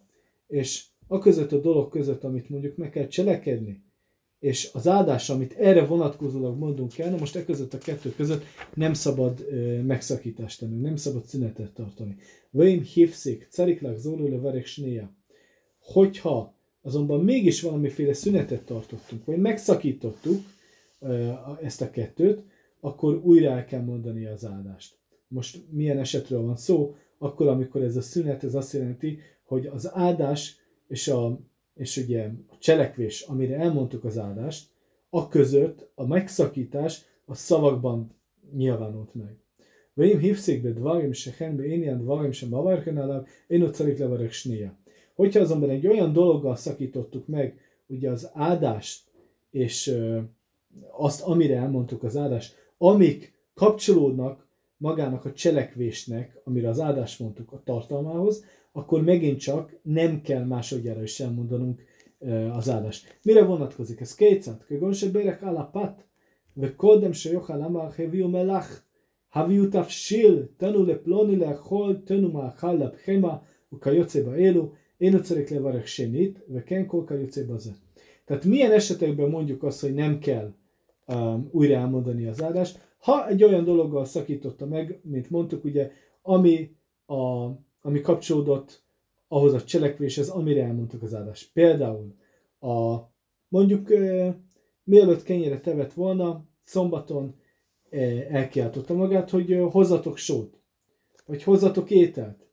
és 0.47 0.85
a 1.07 1.19
között 1.19 1.52
a 1.52 1.61
dolog 1.61 1.90
között, 1.90 2.25
amit 2.25 2.49
mondjuk 2.49 2.76
meg 2.76 2.90
kell 2.90 3.07
cselekedni, 3.07 3.83
és 4.38 4.71
az 4.73 4.88
áldás, 4.88 5.31
amit 5.31 5.52
erre 5.52 5.87
vonatkozólag 5.87 6.59
mondunk 6.59 6.99
el, 6.99 7.11
na 7.11 7.16
most 7.16 7.37
e 7.37 7.45
között 7.45 7.75
a 7.75 7.78
kettő 7.78 8.12
között 8.16 8.45
nem 8.75 8.95
szabad 8.95 9.47
ö, 9.50 9.83
megszakítást 9.83 10.61
tenni, 10.61 10.81
nem 10.81 10.97
szabad 10.97 11.25
szünetet 11.25 11.75
tartani. 11.75 12.16
Vöim 12.50 12.83
hívszik, 12.83 13.47
cariklak 13.50 13.99
zórul 13.99 14.40
verek 14.40 14.66
snéja. 14.66 15.16
Hogyha 15.78 16.54
azonban 16.83 17.25
mégis 17.25 17.61
valamiféle 17.61 18.12
szünetet 18.12 18.62
tartottunk, 18.64 19.25
vagy 19.25 19.38
megszakítottuk 19.38 20.43
ezt 21.61 21.83
a 21.83 21.91
kettőt, 21.91 22.43
akkor 22.81 23.15
újra 23.15 23.51
el 23.51 23.65
kell 23.65 23.83
mondani 23.83 24.27
az 24.27 24.47
áldást. 24.47 24.99
Most 25.29 25.65
milyen 25.71 25.99
esetről 25.99 26.43
van 26.43 26.57
szó? 26.57 26.95
Akkor, 27.19 27.49
amikor 27.49 27.83
ez 27.83 27.97
a 27.97 28.03
szünet, 28.03 28.45
ez 28.45 28.55
azt 28.55 28.73
jelenti, 28.73 29.19
hogy 29.45 29.67
az 29.67 29.91
áldás 29.95 30.57
és 30.89 31.09
a 31.09 31.39
és 31.75 31.97
ugye 31.97 32.31
a 32.49 32.59
cselekvés, 32.59 33.21
amire 33.23 33.59
elmondtuk 33.59 34.05
az 34.05 34.19
áldást, 34.19 34.69
a 35.11 35.29
között 35.29 35.91
a 35.95 36.07
megszakítás 36.07 37.05
a 37.25 37.35
szavakban 37.35 38.15
nyilvánult 38.53 39.15
meg. 39.15 39.37
Veim 39.95 40.19
hívszik 40.19 40.63
be 40.63 40.71
dvarim 40.71 41.13
sehen 41.13 41.57
be 41.57 41.65
én 41.65 41.99
dvarim 41.99 42.33
sem 42.33 42.55
avarken 42.55 42.99
alav, 42.99 43.27
én 43.47 43.63
ott 43.63 43.75
szarik 43.75 43.99
levarek 43.99 44.33
snéja. 44.33 44.79
Hogyha 45.15 45.41
azonban 45.41 45.71
egy 45.71 45.87
olyan 45.87 46.13
dologgal 46.13 46.57
szakítottuk 46.57 47.27
meg, 47.27 47.59
ugye 47.87 48.11
az 48.11 48.31
áldást, 48.33 49.11
és 49.51 49.97
azt, 50.90 51.23
amire 51.23 51.57
elmondtuk 51.57 52.02
az 52.02 52.16
áldást, 52.16 52.54
amik 52.78 53.35
kapcsolódnak 53.54 54.47
magának 54.76 55.25
a 55.25 55.33
cselekvésnek, 55.33 56.40
amire 56.45 56.69
az 56.69 56.81
áldást 56.81 57.21
mondtuk 57.21 57.52
a 57.52 57.62
tartalmához, 57.64 58.45
akkor 58.73 59.02
megint 59.02 59.38
csak 59.38 59.76
nem 59.83 60.21
kell 60.21 60.45
másodjára 60.45 61.02
is 61.02 61.21
elmondanunk 61.21 61.83
az 62.52 62.71
áldást. 62.71 63.19
Mire 63.23 63.45
vonatkozik 63.45 64.00
ez? 64.00 64.14
Kétszát, 64.14 64.64
kögönse 64.66 65.11
bérek 65.11 65.43
alapat, 65.43 66.04
ve 66.52 66.75
kódem 66.75 67.12
se 67.12 67.31
jochal 67.31 67.62
amar 67.62 67.93
heviu 67.93 68.28
melach, 68.28 68.69
haviu 69.28 69.69
tafsil, 69.69 70.50
tanu 70.57 70.85
le 70.85 70.95
ploni 70.95 71.37
le 71.37 71.59
hol, 71.62 72.02
tanu 72.02 72.31
ma'achal 72.31 72.78
le 72.78 72.88
pchema, 72.88 73.43
ukajoce 73.69 74.23
baélu, 74.23 74.73
én 74.97 75.14
ötszerek 75.14 75.49
levarek 75.49 75.87
senit, 75.87 76.45
ve 76.47 76.62
kenko 76.62 77.04
kajoce 77.04 77.45
baze. 77.45 77.76
Tehát 78.25 78.45
milyen 78.45 78.73
esetekben 78.73 79.28
mondjuk 79.28 79.62
azt, 79.62 79.81
hogy 79.81 79.95
nem 79.95 80.19
kell 80.19 80.54
um, 81.07 81.49
újra 81.53 81.75
elmondani 81.75 82.27
az 82.27 82.43
áldást, 82.43 82.93
ha 82.99 83.29
egy 83.29 83.45
olyan 83.45 83.65
dologgal 83.65 84.05
szakította 84.05 84.67
meg, 84.67 85.01
mint 85.03 85.31
mondtuk, 85.31 85.65
ugye, 85.65 85.91
ami 86.23 86.77
a 87.07 87.51
ami 87.85 88.01
kapcsolódott 88.01 88.83
ahhoz 89.29 89.53
a 89.53 89.65
cselekvéshez, 89.65 90.29
amire 90.29 90.65
elmondtuk 90.65 91.03
az 91.03 91.15
áldást. 91.15 91.53
Például 91.53 92.15
a, 92.61 92.97
mondjuk 93.49 93.89
mielőtt 94.85 95.23
kenyére 95.23 95.61
tevet 95.61 95.93
volna, 95.93 96.45
szombaton 96.63 97.35
elkiáltotta 98.29 98.95
magát, 98.95 99.31
hogy 99.31 99.53
e, 99.53 99.61
hozzatok 99.61 100.17
sót, 100.17 100.61
vagy 101.27 101.43
hozzatok 101.43 101.91
ételt, 101.91 102.49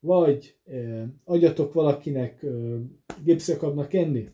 vagy 0.00 0.56
adjatok 1.24 1.72
valakinek 1.72 2.42
e, 2.42 2.48
gipszakabnak 3.24 3.92
enni, 3.92 4.28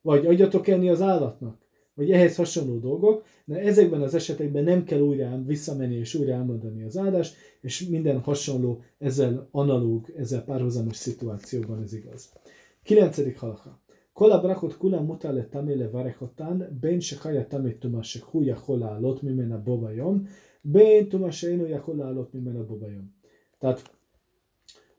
vagy 0.00 0.26
adjatok 0.26 0.68
enni 0.68 0.88
az 0.88 1.00
állatnak, 1.00 1.65
vagy 1.96 2.10
ehhez 2.10 2.36
hasonló 2.36 2.78
dolgok, 2.78 3.24
de 3.44 3.60
ezekben 3.60 4.02
az 4.02 4.14
esetekben 4.14 4.64
nem 4.64 4.84
kell 4.84 5.00
újra 5.00 5.40
visszamenni 5.46 5.94
és 5.94 6.14
újra 6.14 6.32
elmondani 6.32 6.82
az 6.82 6.96
áldást, 6.96 7.36
és 7.60 7.86
minden 7.86 8.20
hasonló, 8.20 8.82
ezzel 8.98 9.48
analóg, 9.50 10.12
ezzel 10.16 10.44
párhuzamos 10.44 10.96
szituációban 10.96 11.82
ez 11.82 11.92
igaz. 11.92 12.32
9. 12.82 13.38
halaka. 13.38 13.80
Kola 14.12 14.40
brakot 14.40 14.76
kula 14.76 15.00
mutale 15.00 15.46
tamile 15.46 15.88
varekotán, 15.88 16.78
ben 16.80 17.00
se 17.00 17.16
kaja 17.16 17.46
tamit 17.46 17.78
tumasek 17.78 18.22
húja 18.22 18.56
holállott, 18.64 19.22
mimen 19.22 19.52
a 19.52 19.62
bobajom, 19.62 20.28
ben 20.60 21.08
tumasek 21.08 21.52
inuja 21.52 21.80
holállott, 21.80 22.32
mimen 22.32 22.56
a 22.56 22.64
bobajom. 22.64 23.14
Tehát 23.58 23.95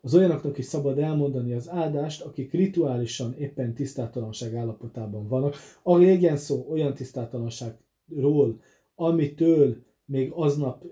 az 0.02 0.16
olyanoknak 0.16 0.58
is 0.58 0.66
szabad 0.66 1.00
elmondani 1.00 1.54
az 1.54 1.70
áldást, 1.70 2.22
akik 2.22 2.52
rituálisan 2.52 3.36
éppen 3.38 3.74
tisztátalanság 3.74 4.56
állapotában 4.56 5.28
vannak. 5.28 5.56
A 5.84 5.98
legyen 5.98 6.38
szó 6.38 6.66
olyan 6.70 6.94
tisztátalanságról, 6.94 8.62
amitől 8.96 9.86
még 10.06 10.32
aznap 10.36 10.84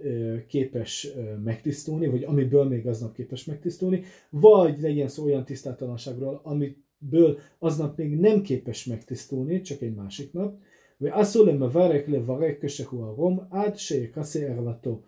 képes 0.48 1.08
megtisztulni, 1.44 2.08
vagy 2.08 2.24
amiből 2.24 2.64
még 2.64 2.88
aznap 2.88 3.14
képes 3.14 3.46
megtisztulni, 3.46 4.04
vagy 4.30 4.82
legyen 4.82 5.08
szó 5.08 5.24
olyan 5.24 5.46
tisztátalanságról, 5.46 6.40
amiből 6.44 7.38
aznap 7.60 7.98
még 7.98 8.20
nem 8.20 8.42
képes 8.42 8.86
megtisztulni, 8.86 9.62
csak 9.62 9.82
egy 9.82 9.96
másik 9.96 10.34
nap, 10.34 10.58
vagy 10.98 11.10
asszul 11.14 11.46
le 11.46 11.68
varek 11.68 12.08
le 12.08 12.20
varek 12.20 12.58
kösehu 12.58 13.00
a 13.00 13.14
rom, 13.18 13.48
át 13.50 13.78
se 13.78 14.10
ervató 14.34 15.04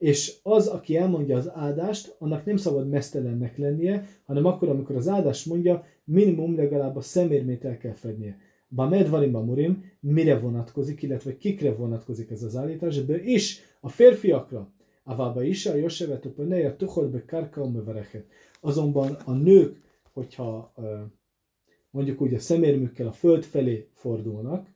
és 0.00 0.36
az, 0.42 0.66
aki 0.66 0.96
elmondja 0.96 1.36
az 1.36 1.50
áldást, 1.54 2.16
annak 2.18 2.44
nem 2.44 2.56
szabad 2.56 2.88
mesztelennek 2.88 3.58
lennie, 3.58 4.06
hanem 4.24 4.44
akkor, 4.44 4.68
amikor 4.68 4.96
az 4.96 5.08
áldást 5.08 5.46
mondja, 5.46 5.84
minimum 6.04 6.56
legalább 6.56 6.96
a 6.96 7.00
szemérmét 7.00 7.64
el 7.64 7.78
kell 7.78 7.92
fednie. 7.92 8.38
Ba 8.68 8.88
medvarim 8.88 9.30
murim, 9.30 9.84
mire 10.00 10.38
vonatkozik, 10.38 11.02
illetve 11.02 11.36
kikre 11.36 11.74
vonatkozik 11.74 12.30
ez 12.30 12.42
az 12.42 12.56
állítás, 12.56 13.00
is 13.24 13.60
a 13.80 13.88
férfiakra, 13.88 14.72
a 15.02 15.16
vába 15.16 15.42
is, 15.42 15.66
a 15.66 15.74
Josevet 15.74 16.26
a 16.26 16.76
tuhol 16.76 17.08
be 17.08 17.24
karka 17.24 17.82
vereket. 17.84 18.24
Azonban 18.60 19.12
a 19.24 19.32
nők, 19.32 19.80
hogyha 20.12 20.74
mondjuk 21.90 22.20
úgy 22.20 22.34
a 22.34 22.38
szemérmükkel 22.38 23.06
a 23.06 23.12
föld 23.12 23.44
felé 23.44 23.88
fordulnak, 23.94 24.66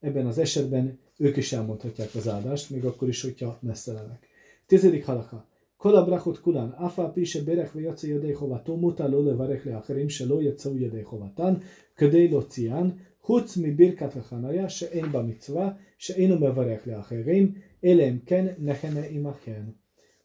ebben 0.00 0.26
az 0.26 0.38
esetben 0.38 0.98
ők 1.16 1.36
is 1.36 1.52
elmondhatják 1.52 2.14
az 2.14 2.28
áldást, 2.28 2.70
még 2.70 2.84
akkor 2.84 3.08
is, 3.08 3.22
hogyha 3.22 3.58
messzelenek. 3.60 4.32
Tizedik 4.67 5.05
halaka. 5.05 5.37
כל 5.81 5.95
הברכות 5.97 6.37
כולן, 6.37 6.69
אף 6.85 6.99
על 6.99 7.05
פי 7.13 7.25
שברך 7.25 7.71
ויוצא 7.75 8.07
ידי 8.07 8.35
חובתו, 8.35 8.77
מותר 8.77 9.07
לא 9.07 9.25
לברך 9.25 9.67
לאחרים 9.67 10.09
שלא 10.09 10.41
יצאו 10.41 10.77
ידי 10.77 11.03
חובתן, 11.03 11.53
כדי 11.95 12.27
להוציאן, 12.27 12.89
חוץ 13.21 13.57
מברכת 13.57 14.15
החניה 14.15 14.69
שאין 14.69 15.11
בה 15.11 15.21
מצווה, 15.21 15.71
שאינו 15.97 16.35
מברך 16.35 16.87
לאחרים, 16.87 17.53
אלא 17.83 18.03
אם 18.03 18.17
כן 18.25 18.45
נחנה 18.57 19.01
עמכן. 19.09 19.63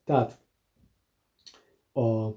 Tehát 0.07 0.37
a, 1.97 2.35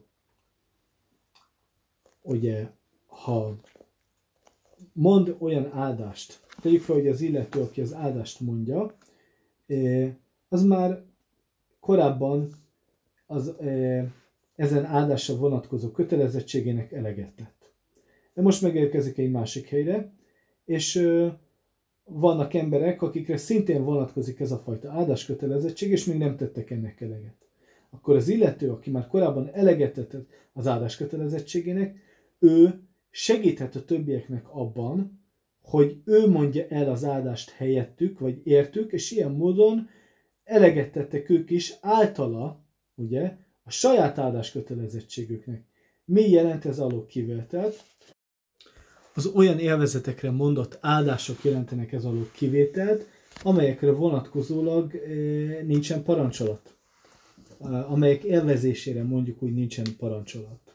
ugye, 2.22 2.72
ha 3.08 3.56
mond 4.94 5.36
olyan 5.39 5.72
áldást, 5.74 6.39
tegyük 6.62 6.82
fel, 6.82 6.96
hogy 6.96 7.08
az 7.08 7.22
illető, 7.22 7.62
aki 7.62 7.82
az 7.82 7.94
áldást 7.94 8.42
mondja, 8.42 8.96
az 10.50 10.63
már 10.63 11.04
korábban 11.83 12.51
az 13.27 13.55
ezen 14.57 14.85
áldásra 14.85 15.37
vonatkozó 15.37 15.91
kötelezettségének 15.91 16.93
eleget 16.93 17.33
tett. 17.35 17.73
De 18.35 18.43
most 18.43 18.62
megérkezik 18.62 19.19
egy 19.19 19.31
másik 19.31 19.69
helyre, 19.69 20.12
és 20.65 21.09
vannak 22.05 22.55
emberek, 22.55 23.03
akikre 23.03 23.37
szintén 23.37 23.85
vonatkozik 23.85 24.41
ez 24.41 24.53
a 24.53 24.59
fajta 24.59 24.91
áldás 24.91 25.25
kötelezettség, 25.25 25.91
és 25.91 26.05
még 26.05 26.19
nem 26.19 26.37
tettek 26.37 26.71
ennek 26.71 27.01
eleget. 27.01 27.37
Akkor 27.91 28.17
az 28.17 28.29
illető, 28.29 28.71
aki 28.71 28.91
már 28.91 29.07
korábban 29.07 29.51
eleget 29.53 29.93
tett 29.93 30.17
az 30.53 30.67
áldás 30.67 30.97
kötelezettségének, 30.97 31.97
ő 32.39 32.81
segíthet 33.11 33.77
a 33.77 33.85
többieknek 33.85 34.55
abban, 34.55 35.21
hogy 35.62 36.01
ő 36.05 36.29
mondja 36.29 36.67
el 36.69 36.91
az 36.91 37.05
áldást 37.05 37.51
helyettük, 37.51 38.19
vagy 38.19 38.41
értük, 38.45 38.93
és 38.93 39.11
ilyen 39.11 39.33
módon 39.33 39.89
eleget 40.45 40.93
tettek 40.93 41.31
ők 41.31 41.51
is 41.51 41.75
általa, 41.81 42.65
ugye, 42.95 43.37
a 43.65 43.71
saját 43.71 44.19
áldás 44.19 44.51
kötelezettségüknek. 44.53 45.65
Mi 46.05 46.31
jelent 46.31 46.65
ez 46.65 46.79
alól 46.79 47.07
kivételt? 47.07 47.83
Az 49.15 49.27
olyan 49.27 49.59
élvezetekre 49.59 50.31
mondott 50.31 50.79
áldások 50.81 51.45
jelentenek 51.45 51.93
ez 51.93 52.05
alól 52.05 52.29
kivételt, 52.33 53.07
amelyekre 53.43 53.93
vonatkozólag 53.93 54.95
eh, 54.95 55.63
nincsen 55.63 56.03
parancsolat. 56.03 56.77
Amelyek 57.89 58.23
élvezésére 58.23 59.03
mondjuk 59.03 59.43
úgy 59.43 59.53
nincsen 59.53 59.87
parancsolat. 59.99 60.75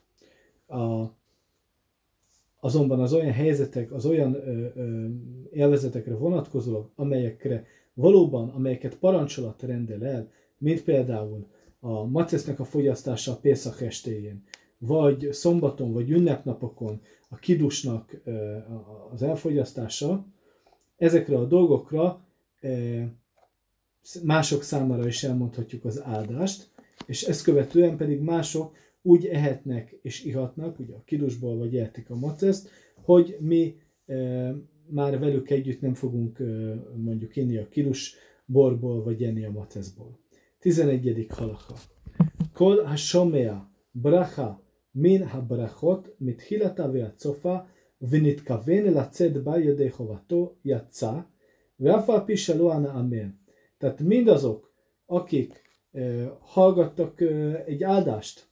A, 0.67 1.05
azonban 2.59 2.99
az 2.99 3.13
olyan 3.13 3.31
helyzetek, 3.31 3.91
az 3.91 4.05
olyan 4.05 4.33
ö, 4.33 4.67
ö, 4.75 5.07
élvezetekre 5.51 6.15
vonatkozólag, 6.15 6.91
amelyekre 6.95 7.65
valóban, 7.97 8.49
amelyeket 8.49 8.97
parancsolat 8.97 9.61
rendel 9.61 10.05
el, 10.05 10.31
mint 10.57 10.83
például 10.83 11.47
a 11.79 12.05
macesznek 12.05 12.59
a 12.59 12.65
fogyasztása 12.65 13.31
a 13.31 13.37
Pészak 13.37 13.81
estéjén, 13.81 14.43
vagy 14.77 15.27
szombaton, 15.31 15.93
vagy 15.93 16.09
ünnepnapokon 16.09 17.01
a 17.29 17.35
kidusnak 17.35 18.21
az 19.11 19.21
elfogyasztása, 19.21 20.25
ezekre 20.97 21.37
a 21.37 21.45
dolgokra 21.45 22.25
mások 24.23 24.63
számára 24.63 25.07
is 25.07 25.23
elmondhatjuk 25.23 25.85
az 25.85 26.01
áldást, 26.03 26.69
és 27.05 27.23
ezt 27.23 27.43
követően 27.43 27.97
pedig 27.97 28.19
mások 28.19 28.75
úgy 29.01 29.25
ehetnek 29.25 29.99
és 30.01 30.23
ihatnak, 30.23 30.79
ugye 30.79 30.93
a 30.93 31.03
kidusból 31.05 31.57
vagy 31.57 31.77
ehetik 31.77 32.09
a 32.09 32.15
maceszt, 32.15 32.69
hogy 33.01 33.37
mi 33.39 33.75
már 34.86 35.18
velük 35.18 35.50
együtt 35.50 35.80
nem 35.80 35.94
fogunk 35.94 36.38
mondjuk 36.96 37.36
inni 37.36 37.56
a 37.56 37.68
kidus 37.68 38.14
borból, 38.44 39.02
vagy 39.02 39.22
enni 39.22 39.44
a 39.44 39.50
maceszból. 39.50 40.18
11. 40.58 41.26
halakha. 41.28 41.76
Kol 42.52 42.84
ha-shomea 42.84 43.70
bracha 43.90 44.62
min 44.90 45.26
ha-brachot 45.26 46.14
mitchilata 46.18 46.90
ve'atzofa 46.92 47.64
ונתכוון 48.02 48.84
לצאת 48.84 49.42
בה 49.44 49.58
ידי 49.58 49.90
חובתו, 49.90 50.54
יצא, 50.64 51.12
ואף 51.80 52.10
על 52.10 52.20
פי 52.26 52.36
שלא 52.36 52.72
ענה 52.72 53.00
אמן. 53.00 53.30
Tehát 53.80 54.00
mindazok, 54.00 54.72
akik 55.06 55.62
uh, 55.92 56.26
hallgattak 56.40 57.20
uh, 57.20 57.62
egy 57.66 57.82
áldást 57.82 58.46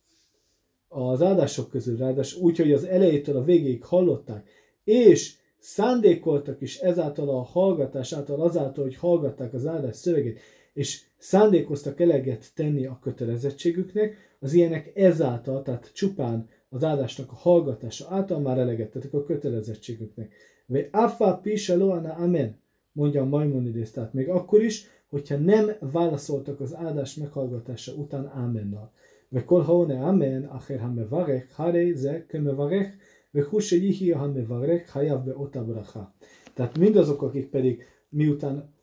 az 0.88 1.22
áldások 1.22 1.70
közül, 1.70 1.96
ráadásul 1.96 2.42
úgy, 2.42 2.56
hogy 2.56 2.72
az 2.72 2.84
elejétől 2.84 3.36
a 3.36 3.42
végéig 3.42 3.84
hallották, 3.84 4.48
és 4.84 5.36
szándékoltak 5.65 6.61
is 6.61 6.77
ezáltal 6.77 7.29
a 7.29 7.41
hallgatás 7.41 8.13
által, 8.13 8.41
azáltal, 8.41 8.83
hogy 8.83 8.95
hallgatták 8.95 9.53
az 9.53 9.65
áldás 9.65 9.95
szövegét, 9.95 10.39
és 10.73 11.01
szándékoztak 11.17 11.99
eleget 11.99 12.45
tenni 12.55 12.85
a 12.85 12.99
kötelezettségüknek, 13.01 14.15
az 14.39 14.53
ilyenek 14.53 14.91
ezáltal, 14.95 15.61
tehát 15.61 15.91
csupán 15.93 16.49
az 16.69 16.83
áldásnak 16.83 17.31
a 17.31 17.35
hallgatása 17.35 18.05
által 18.09 18.39
már 18.39 18.57
eleget 18.57 18.91
tettek 18.91 19.13
a 19.13 19.23
kötelezettségüknek. 19.23 20.33
Vagy 20.65 20.87
áfá 20.91 21.39
pisa 21.41 21.77
loana 21.77 22.13
amen, 22.13 22.59
mondja 22.91 23.21
a 23.21 23.25
Maimonides, 23.25 23.91
tehát 23.91 24.13
még 24.13 24.29
akkor 24.29 24.63
is, 24.63 24.85
hogyha 25.09 25.37
nem 25.37 25.71
válaszoltak 25.79 26.59
az 26.59 26.75
áldás 26.75 27.15
meghallgatása 27.15 27.93
után 27.93 28.31
ámennal. 28.35 28.91
Vagy 29.29 29.45
kolhaone 29.45 30.03
amen, 30.03 30.43
acher 30.43 30.79
ha 30.79 30.91
mevarech, 30.91 31.51
hare 31.51 31.95
ze, 31.95 32.25
kömevarech, 32.25 32.93
Vehuse 33.35 33.75
Yihi 33.75 34.11
Han 34.11 34.31
Mevarek 34.31 34.89
Hayav 34.89 35.23
Beota 35.23 35.65
Bracha. 35.65 36.13
Tehát 36.53 36.77
mindazok, 36.77 37.21
akik 37.21 37.49
pedig 37.49 37.83
miután 38.09 38.73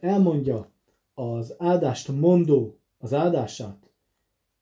elmondja 0.00 0.70
az 1.14 1.54
áldást 1.58 2.08
mondó, 2.08 2.78
az 2.98 3.14
áldását, 3.14 3.90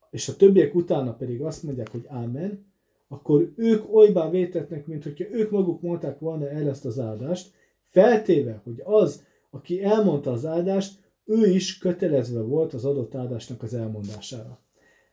és 0.09 0.29
a 0.29 0.35
többiek 0.35 0.75
utána 0.75 1.13
pedig 1.13 1.41
azt 1.41 1.63
mondják, 1.63 1.91
hogy 1.91 2.05
ámen, 2.07 2.65
akkor 3.07 3.53
ők 3.55 3.95
olybá 3.95 4.29
vétetnek, 4.29 4.87
mint 4.87 5.03
hogyha 5.03 5.25
ők 5.31 5.51
maguk 5.51 5.81
mondták 5.81 6.19
volna 6.19 6.49
el 6.49 6.69
ezt 6.69 6.85
az 6.85 6.99
áldást, 6.99 7.53
feltéve, 7.83 8.61
hogy 8.63 8.81
az, 8.83 9.23
aki 9.49 9.83
elmondta 9.83 10.31
az 10.31 10.45
áldást, 10.45 10.99
ő 11.25 11.49
is 11.49 11.77
kötelezve 11.77 12.41
volt 12.41 12.73
az 12.73 12.85
adott 12.85 13.15
áldásnak 13.15 13.63
az 13.63 13.73
elmondására. 13.73 14.59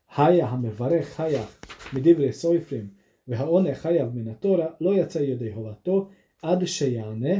Hája, 0.06 0.46
ha 0.46 0.56
me 0.56 0.72
varech, 0.76 1.16
hája, 1.16 1.48
mi 1.92 2.00
divré 2.00 2.30
szojfrim, 2.30 3.00
והעונה 3.31 3.75
חייב 3.75 4.15
מן 4.15 4.27
התורה, 4.27 4.67
לא 4.81 4.95
יצא 4.95 5.19
ידי 5.19 5.53
חובתו 5.53 6.09
עד 6.41 6.65
שיענה 6.65 7.35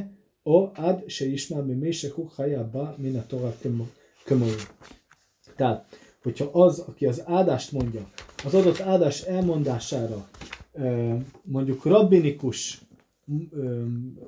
או 0.46 0.70
עד 0.74 1.04
שישמע 1.08 1.62
ממי 1.62 1.94
שהוא 1.94 2.30
חייב 2.30 2.68
בה 2.72 2.94
מן 2.98 3.16
התורה 3.16 3.52
כמוהו. 4.26 4.58
Tehát, 5.56 5.96
hogyha 6.24 6.50
az, 6.52 6.80
aki 6.80 7.06
az 7.06 7.24
áldást 7.26 7.72
mondja, 7.72 8.12
az 8.46 8.56
adott 8.56 8.80
áldás 8.80 9.22
elmondására 9.22 10.30
mondjuk 11.44 11.86
rabbinikus 11.86 12.82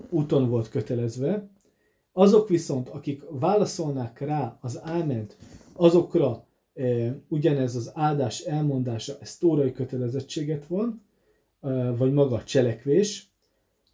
úton 0.10 0.50
volt 0.50 0.70
kötelezve, 0.70 1.50
azok 2.12 2.50
viszont, 2.50 2.90
akik 2.90 3.24
válaszolnák 3.30 4.20
rá 4.20 4.58
az 4.62 4.80
áment, 4.84 5.38
azokra 5.74 6.46
ugyanez 7.28 7.76
az 7.76 7.92
áldás 7.94 8.40
elmondása, 8.40 9.18
ez 9.22 9.38
tórai 9.38 9.72
kötelezettséget 9.72 10.66
van, 10.66 11.02
vagy 11.97 12.13
maga 12.13 12.37
a 12.37 12.45
cselekvés, 12.45 13.29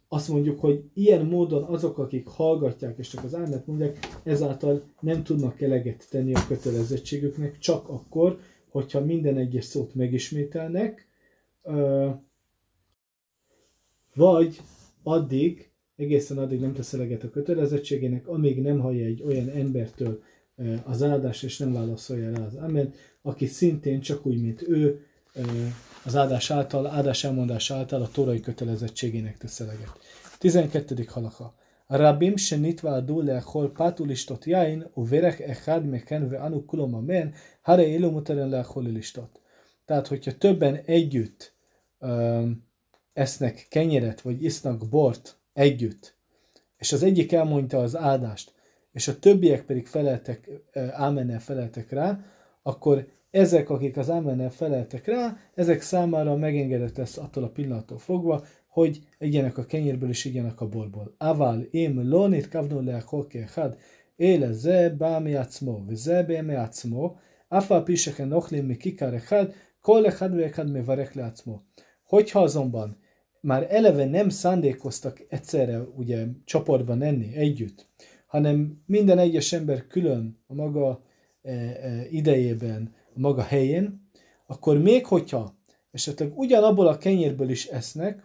azt 0.07 0.27
mondjuk, 0.27 0.59
hogy 0.59 0.83
ilyen 0.93 1.25
módon 1.25 1.63
azok, 1.63 1.97
akik 1.97 2.27
hallgatják 2.27 2.97
és 2.97 3.07
csak 3.07 3.23
az 3.23 3.35
álmet 3.35 3.67
mondják, 3.67 4.07
ezáltal 4.23 4.83
nem 4.99 5.23
tudnak 5.23 5.61
eleget 5.61 6.07
tenni 6.09 6.33
a 6.33 6.45
kötelezettségüknek, 6.47 7.57
csak 7.57 7.89
akkor, 7.89 8.39
hogyha 8.69 9.05
minden 9.05 9.37
egyes 9.37 9.65
szót 9.65 9.95
megismételnek, 9.95 11.07
vagy 14.15 14.61
addig, 15.03 15.69
egészen 15.95 16.37
addig 16.37 16.59
nem 16.59 16.73
tesz 16.73 16.93
eleget 16.93 17.23
a 17.23 17.29
kötelezettségének, 17.29 18.27
amíg 18.27 18.61
nem 18.61 18.79
hallja 18.79 19.05
egy 19.05 19.23
olyan 19.23 19.49
embertől 19.49 20.23
az 20.83 21.03
áldás, 21.03 21.43
és 21.43 21.57
nem 21.57 21.73
válaszolja 21.73 22.31
rá 22.35 22.45
az 22.45 22.55
amen, 22.55 22.93
aki 23.21 23.45
szintén 23.45 24.01
csak 24.01 24.25
úgy, 24.25 24.41
mint 24.41 24.67
ő, 24.67 25.05
az 26.03 26.15
áldás 26.15 26.51
által, 26.51 26.87
áldás 26.87 27.23
elmondás 27.23 27.71
által 27.71 28.01
a 28.01 28.09
tórai 28.09 28.39
kötelezettségének 28.39 29.37
tesz 29.37 29.59
eleget. 29.59 29.89
12. 30.37 31.05
halaka. 31.07 31.53
Rabim 31.87 32.35
se 32.35 32.55
nitvádu 32.55 33.21
leachol 33.21 33.71
pátulistot 33.71 34.45
jain, 34.45 34.85
u 34.93 35.07
verek 35.07 35.39
echad 35.39 35.85
meken 35.85 36.29
ve 36.29 36.39
anu 36.39 36.65
kulom 36.65 36.93
amen, 36.93 37.33
hare 37.61 37.87
illumuteren 37.87 38.49
leachol 38.49 38.83
listot. 38.83 39.39
Tehát, 39.85 40.07
hogyha 40.07 40.37
többen 40.37 40.75
együtt 40.85 41.53
um, 41.99 42.67
esznek 43.13 43.65
kenyeret, 43.69 44.21
vagy 44.21 44.43
isznak 44.43 44.89
bort 44.89 45.37
együtt, 45.53 46.15
és 46.77 46.91
az 46.91 47.03
egyik 47.03 47.31
elmondta 47.31 47.77
az 47.77 47.95
áldást, 47.95 48.53
és 48.91 49.07
a 49.07 49.19
többiek 49.19 49.65
pedig 49.65 49.87
feleltek, 49.87 50.49
ámennel 50.91 51.39
feleltek 51.39 51.89
rá, 51.89 52.19
akkor 52.63 53.07
ezek, 53.31 53.69
akik 53.69 53.97
az 53.97 54.09
ámennel 54.09 54.49
feleltek 54.49 55.05
rá, 55.05 55.37
ezek 55.53 55.81
számára 55.81 56.35
megengedett 56.35 56.97
lesz 56.97 57.17
attól 57.17 57.43
a 57.43 57.49
pillanattól 57.49 57.97
fogva, 57.97 58.43
hogy 58.67 58.99
egyenek 59.17 59.57
a 59.57 59.65
kenyérből 59.65 60.09
és 60.09 60.25
igyenek 60.25 60.61
a 60.61 60.67
borból. 60.67 61.15
Aval 61.17 61.67
im 61.71 62.09
lonit 62.09 62.47
kavnu 62.47 62.81
le 62.81 63.03
had, 63.53 63.77
éle 64.15 64.51
ze 64.51 64.89
bá 64.89 65.19
mi 65.19 65.35
acmo, 65.35 65.83
ze 65.93 66.23
bé 66.23 66.41
mi 66.41 66.53
acmo, 66.53 67.15
afa 67.47 67.83
piseken 67.83 68.31
ochlim 68.31 68.65
mi 68.65 68.77
kikar 68.77 69.13
echad, 69.13 69.53
kol 69.81 70.05
echad 70.05 70.35
ve 70.35 70.43
echad 70.43 70.71
mi 70.71 70.81
varek 70.81 71.13
le 71.13 71.23
acmo. 71.23 71.61
Hogyha 72.03 72.41
azonban 72.41 72.97
már 73.41 73.67
eleve 73.69 74.05
nem 74.05 74.29
szándékoztak 74.29 75.25
egyszerre 75.29 75.81
ugye 75.81 76.25
csoportban 76.45 77.01
enni 77.01 77.35
együtt, 77.35 77.87
hanem 78.25 78.81
minden 78.85 79.17
egyes 79.17 79.53
ember 79.53 79.87
külön 79.87 80.43
a 80.47 80.53
maga 80.53 81.03
e, 81.41 81.51
e, 81.51 82.07
idejében, 82.09 82.93
maga 83.13 83.41
helyén, 83.41 84.09
akkor 84.47 84.77
még 84.77 85.05
hogyha 85.05 85.55
esetleg 85.91 86.37
ugyanabból 86.37 86.87
a 86.87 86.97
kenyérből 86.97 87.49
is 87.49 87.65
esznek, 87.65 88.23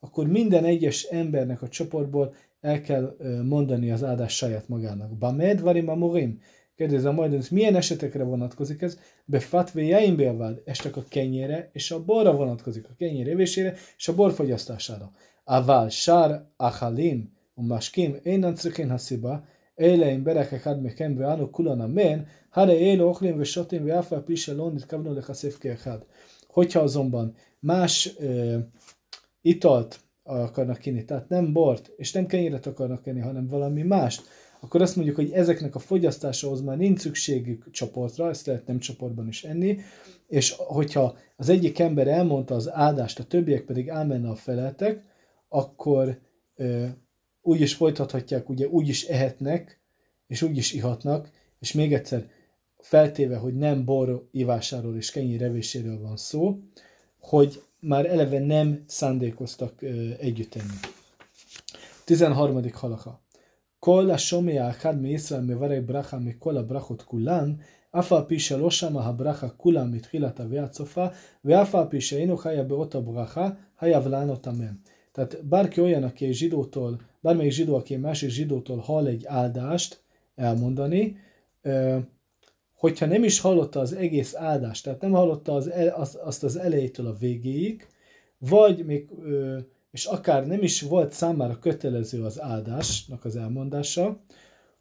akkor 0.00 0.26
minden 0.26 0.64
egyes 0.64 1.02
embernek 1.02 1.62
a 1.62 1.68
csoportból 1.68 2.34
el 2.60 2.80
kell 2.80 3.16
mondani 3.42 3.90
az 3.90 4.04
áldás 4.04 4.36
saját 4.36 4.68
magának. 4.68 5.18
Bamed 5.18 5.60
varim 5.60 5.88
a 5.88 5.92
amurim. 5.92 6.40
Kérdezi 6.76 7.06
a 7.06 7.12
majdnem, 7.12 7.40
milyen 7.50 7.76
esetekre 7.76 8.22
vonatkozik 8.22 8.82
ez? 8.82 8.98
Befatve 9.24 9.82
jaim 9.82 10.16
beavad, 10.16 10.62
estek 10.64 10.96
a 10.96 11.04
kenyére, 11.08 11.70
és 11.72 11.90
a 11.90 12.04
borra 12.04 12.32
vonatkozik, 12.32 12.88
a 12.88 12.94
kenyér 12.98 13.28
evésére, 13.28 13.74
és 13.96 14.08
a 14.08 14.14
bor 14.14 14.32
fogyasztására. 14.32 15.10
Aval 15.44 15.88
sár 15.88 16.44
a 16.56 16.92
umaskim, 17.54 18.16
én 18.22 18.38
nem 18.38 18.54
ha 18.88 18.96
sziba, 18.96 19.44
אלא 19.79 20.05
אם 20.15 20.23
ברך 20.23 20.53
אחד 20.53 20.83
מכם 20.83 21.13
ואנו 21.17 21.51
כולנו 21.51 21.83
אמן, 21.83 22.19
הרי 22.53 22.91
אלו 22.91 23.03
אוכלים 23.05 23.35
ושותים 23.39 23.81
ואף 23.85 24.13
על 24.13 24.21
פי 24.25 24.37
שלא 24.37 24.71
נתכוונו 24.73 25.13
להיחשף 25.13 25.57
כאחד. 25.59 25.97
Hogyha 26.47 26.81
azonban 26.81 27.33
más 27.63 28.15
uh, 28.19 28.59
italt 29.41 29.99
akarnak 30.23 30.85
inni, 30.85 31.05
tehát 31.05 31.29
nem 31.29 31.53
bort, 31.53 31.91
és 31.97 32.11
nem 32.11 32.25
kenyeret 32.25 32.65
akarnak 32.65 33.07
enni, 33.07 33.19
hanem 33.19 33.47
valami 33.47 33.81
mást, 33.81 34.21
akkor 34.59 34.81
azt 34.81 34.95
mondjuk, 34.95 35.15
hogy 35.15 35.31
ezeknek 35.31 35.75
a 35.75 35.79
fogyasztásához 35.79 36.61
már 36.61 36.77
nincs 36.77 36.99
szükségük 36.99 37.71
csoportra, 37.71 38.29
ezt 38.29 38.45
lehet 38.45 38.67
nem 38.67 38.79
csoportban 38.79 39.27
is 39.27 39.43
enni, 39.43 39.77
és 40.27 40.55
hogyha 40.57 41.17
az 41.35 41.49
egyik 41.49 41.79
ember 41.79 42.07
elmondta 42.07 42.55
az 42.55 42.71
áldást, 42.71 43.19
a 43.19 43.23
többiek 43.23 43.61
pedig 43.65 43.87
elmenne 43.87 44.29
a 44.29 44.35
feleltek, 44.35 45.03
akkor 45.49 46.19
ö, 46.55 46.85
úgy 47.41 47.61
is 47.61 47.73
folytathatják, 47.73 48.49
ugye 48.49 48.67
úgy 48.67 48.87
is 48.87 49.03
ehetnek, 49.03 49.79
és 50.27 50.41
úgy 50.41 50.57
is 50.57 50.73
ihatnak, 50.73 51.29
és 51.59 51.73
még 51.73 51.93
egyszer 51.93 52.29
feltéve, 52.79 53.37
hogy 53.37 53.55
nem 53.55 53.85
bor 53.85 54.27
ivásáról 54.31 54.95
és 54.95 55.11
kenyér 55.11 55.39
revéséről 55.39 55.99
van 56.01 56.17
szó, 56.17 56.59
hogy 57.19 57.61
már 57.79 58.05
eleve 58.05 58.39
nem 58.39 58.83
szándékoztak 58.87 59.81
ö, 59.81 60.09
együtt 60.19 60.55
enni. 60.55 60.79
13. 62.05 62.71
halaka. 62.73 63.23
כל 63.79 64.11
השומע 64.11 64.69
אחד 64.69 65.01
מישראל 65.01 65.41
מברך 65.41 65.83
ברכה 65.85 66.19
מכל 66.19 66.57
הברכות 66.57 67.01
כולן, 67.01 67.53
אף 67.91 68.13
על 68.13 68.23
פי 68.27 68.39
שלא 68.39 68.69
שמע 68.69 69.03
הברכה 69.03 69.49
כולם 69.49 69.91
מתחילת 69.91 70.39
ועד 70.49 70.73
סופה, 70.73 71.07
ואף 71.45 71.75
על 71.75 71.85
פי 71.89 72.01
שאינו 72.01 72.37
חיה 72.37 72.63
באות 72.63 72.95
הברכה, 72.95 73.49
חייב 73.79 74.07
לענות 74.07 74.47
אמן. 74.47 74.73
Tehát 75.15 75.45
bárki 75.45 75.81
olyan, 75.81 76.03
aki 76.03 76.25
egy 76.25 76.33
zsidótól, 76.33 76.99
bármelyik 77.20 77.52
zsidó, 77.52 77.74
aki 77.74 77.96
másik 77.96 78.30
zsidótól 78.30 78.78
hall 78.78 79.06
egy 79.06 79.26
áldást 79.26 80.02
elmondani, 80.34 81.16
hogyha 82.74 83.06
nem 83.06 83.24
is 83.24 83.40
hallotta 83.40 83.80
az 83.80 83.92
egész 83.92 84.34
áldást, 84.34 84.84
tehát 84.84 85.00
nem 85.00 85.12
hallotta 85.12 85.54
az, 85.54 85.70
az, 85.94 86.18
azt 86.22 86.44
az 86.44 86.56
elejétől 86.56 87.06
a 87.06 87.16
végéig, 87.16 87.86
vagy 88.38 88.84
még 88.84 89.08
és 89.90 90.04
akár 90.04 90.46
nem 90.46 90.62
is 90.62 90.82
volt 90.82 91.12
számára 91.12 91.58
kötelező 91.58 92.24
az 92.24 92.40
áldásnak 92.40 93.24
az 93.24 93.36
elmondása, 93.36 94.20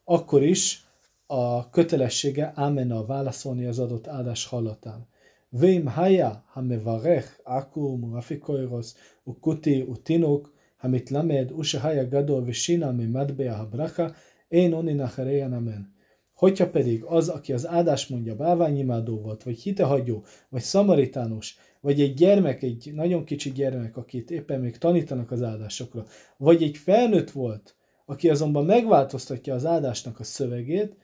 akkor 0.03 0.43
is 0.43 0.85
a 1.25 1.69
kötelessége 1.69 2.53
a 2.91 3.05
válaszolni 3.05 3.65
az 3.65 3.79
adott 3.79 4.07
áldás 4.07 4.45
hallatán. 4.45 5.07
Vém 5.49 5.85
haya 5.85 6.43
mevarech 6.61 7.39
akum 7.43 8.13
afikoiros 8.13 8.93
ukuti 9.23 9.81
utinuk 9.81 10.53
המתלמד 10.82 11.46
הוא 11.50 11.64
שהיה 11.64 12.04
גדול 12.04 12.42
ושינה 12.46 12.92
ממטבע 12.92 13.56
הברכה, 13.56 14.06
én 14.54 14.72
onin 14.72 15.00
acherejan 15.00 15.52
amen. 15.52 15.92
Hogyha 16.34 16.70
pedig 16.70 17.02
az, 17.02 17.28
aki 17.28 17.52
az 17.52 17.66
áldás 17.66 18.06
mondja, 18.06 18.36
báványimádó 18.36 19.20
volt, 19.20 19.42
vagy 19.42 19.58
hitehagyó, 19.58 20.24
vagy 20.48 20.62
szamaritánus, 20.62 21.58
vagy 21.80 22.00
egy 22.00 22.14
gyermek, 22.14 22.62
egy 22.62 22.90
nagyon 22.94 23.24
kicsi 23.24 23.52
gyermek, 23.52 23.96
akit 23.96 24.30
éppen 24.30 24.60
még 24.60 24.78
tanítanak 24.78 25.30
az 25.30 25.42
áldásokra, 25.42 26.04
vagy 26.36 26.62
egy 26.62 26.76
felnőtt 26.76 27.30
volt, 27.30 27.74
aki 28.06 28.30
azonban 28.30 28.64
megváltoztatja 28.64 29.54
az 29.54 29.66
áldásnak 29.66 30.20
a 30.20 30.24
szövegét, 30.24 30.96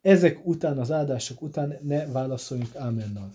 ezek 0.00 0.46
után, 0.46 0.78
az 0.78 0.92
áldások 0.92 1.42
után 1.42 1.78
ne 1.82 2.06
válaszoljunk 2.06 2.76
ámennal. 2.76 3.32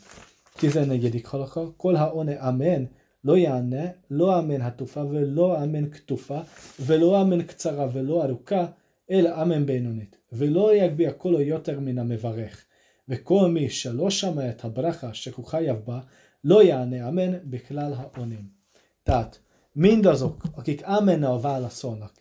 14. 0.56 1.22
halaka, 1.24 1.74
kolha 1.78 2.14
one 2.14 2.34
amen, 2.34 2.92
lo 3.24 3.38
יענה, 3.38 3.86
lo 4.12 4.32
amen 4.32 4.62
hatufa, 4.62 5.04
ולא 5.12 5.58
amen 5.64 5.90
ktufa, 5.96 6.42
ולא 6.80 7.22
amen 7.22 7.44
קצרה 7.44 7.88
ולא 7.94 8.24
ארוכה, 8.24 8.66
אלא 9.12 9.42
אמן 9.42 9.66
בינונית, 9.66 10.18
ולא 10.32 10.76
יגביה 10.76 11.12
קולו 11.12 11.42
יותר 11.42 11.80
מן 11.80 11.98
המברך. 11.98 12.66
וכל 13.10 13.50
מי 13.50 13.70
שלא 13.70 14.10
שמע 14.10 14.50
את 14.50 14.66
הברכה 14.66 15.14
שהוא 15.14 15.46
חייב 15.46 15.78
בה, 15.86 16.00
Lo 16.44 16.62
jáne 16.62 17.04
amen 17.04 17.42
beklál 17.50 17.94
ha 17.94 18.12
onim. 18.18 18.58
Tehát 19.04 19.42
mindazok, 19.72 20.44
akik 20.56 20.82
amennel 20.86 21.40
válaszolnak, 21.40 22.14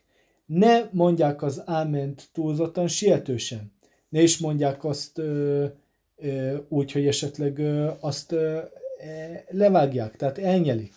ne 0.47 0.89
mondják 0.93 1.43
az 1.43 1.63
áment 1.65 2.29
túlzottan 2.33 2.89
sietősen. 2.89 3.73
Ne 4.09 4.23
is 4.23 4.39
mondják 4.39 4.85
azt 4.85 5.19
ö, 5.19 5.67
ö, 6.17 6.57
úgy, 6.69 6.93
hogy 6.93 7.07
esetleg 7.07 7.59
ö, 7.59 7.91
azt 8.01 8.33
ö, 8.33 8.57
e, 8.57 8.71
levágják, 9.49 10.17
tehát 10.17 10.39
elnyelik. 10.39 10.93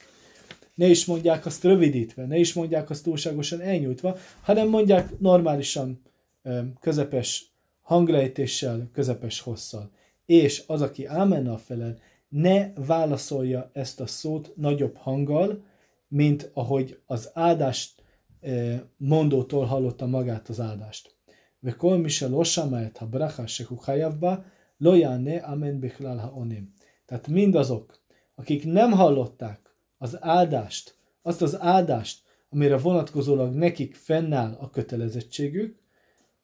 Ne 0.73 0.87
is 0.87 1.05
mondják 1.05 1.45
azt 1.45 1.63
rövidítve, 1.63 2.25
ne 2.25 2.37
is 2.37 2.53
mondják 2.53 2.89
azt 2.89 3.03
túlságosan 3.03 3.61
elnyújtva, 3.61 4.17
hanem 4.41 4.67
mondják 4.67 5.19
normálisan 5.19 6.01
ö, 6.43 6.59
közepes 6.79 7.51
hanglejtéssel, 7.81 8.89
közepes 8.93 9.39
hosszal. 9.39 9.91
És 10.25 10.63
az, 10.67 10.81
aki 10.81 11.05
ámennel 11.05 11.57
felel, 11.57 11.97
ne 12.29 12.73
válaszolja 12.73 13.69
ezt 13.73 13.99
a 13.99 14.07
szót 14.07 14.51
nagyobb 14.55 14.95
hanggal, 14.95 15.63
mint 16.07 16.49
ahogy 16.53 16.99
az 17.05 17.29
áldást 17.33 18.03
eh, 18.41 18.81
mondótól 18.97 19.65
hallotta 19.65 20.05
magát 20.05 20.49
az 20.49 20.59
áldást. 20.59 21.15
וכל 21.63 21.97
מי 21.97 22.09
שלא 22.09 22.43
שמע 22.43 22.85
את 22.85 23.01
הברכה 23.01 23.47
שהוא 23.47 23.79
חייב 23.79 24.13
בה, 24.13 24.35
לא 24.81 24.95
יענה 24.95 25.53
אמן 25.53 25.81
בכלל 25.81 26.19
העונים. 26.19 26.65
Tehát 27.09 27.27
mindazok, 27.27 27.99
akik 28.35 28.65
nem 28.65 28.91
hallották 28.91 29.75
az 29.97 30.23
áldást, 30.23 30.97
azt 31.21 31.41
az 31.41 31.59
áldást, 31.59 32.23
amire 32.49 32.77
vonatkozólag 32.77 33.53
nekik 33.53 33.95
fennáll 33.95 34.57
a 34.59 34.69
kötelezettségük, 34.69 35.79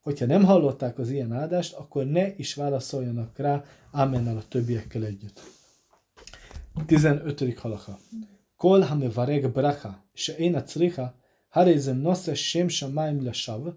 hogyha 0.01 0.25
nem 0.25 0.43
hallották 0.43 0.99
az 0.99 1.09
ilyen 1.09 1.33
áldást, 1.33 1.73
akkor 1.73 2.05
ne 2.05 2.35
is 2.35 2.53
válaszoljanak 2.53 3.37
rá 3.37 3.63
ámennel 3.91 4.37
a 4.37 4.47
többiekkel 4.47 5.03
együtt. 5.03 5.41
15. 6.85 7.57
halaka. 7.57 7.99
כל 8.55 8.83
המברג 8.83 9.45
ברכה 9.45 9.91
שאין 10.15 10.55
הצריכה, 10.55 11.07
הרי 11.53 11.79
זה 11.79 11.93
נושא 11.93 12.35
שם 12.35 12.69
שמיים 12.69 13.21
לשווא, 13.21 13.71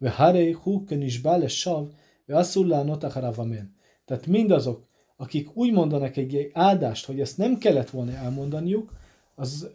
והרי 0.00 0.52
הוא 0.62 0.86
כנשבע 0.88 1.38
לשווא, 1.38 1.86
ואסור 2.28 2.66
לענות 2.66 3.04
אחריו 3.04 3.34
אמן. 3.42 3.66
Tehát 4.06 4.26
mindazok, 4.26 4.80
akik 5.23 5.55
úgy 5.55 5.71
mondanak 5.71 6.17
egy 6.17 6.49
áldást, 6.53 7.05
hogy 7.05 7.19
ezt 7.19 7.37
nem 7.37 7.57
kellett 7.57 7.89
volna 7.89 8.11
elmondaniuk, 8.11 8.91
az, 9.35 9.69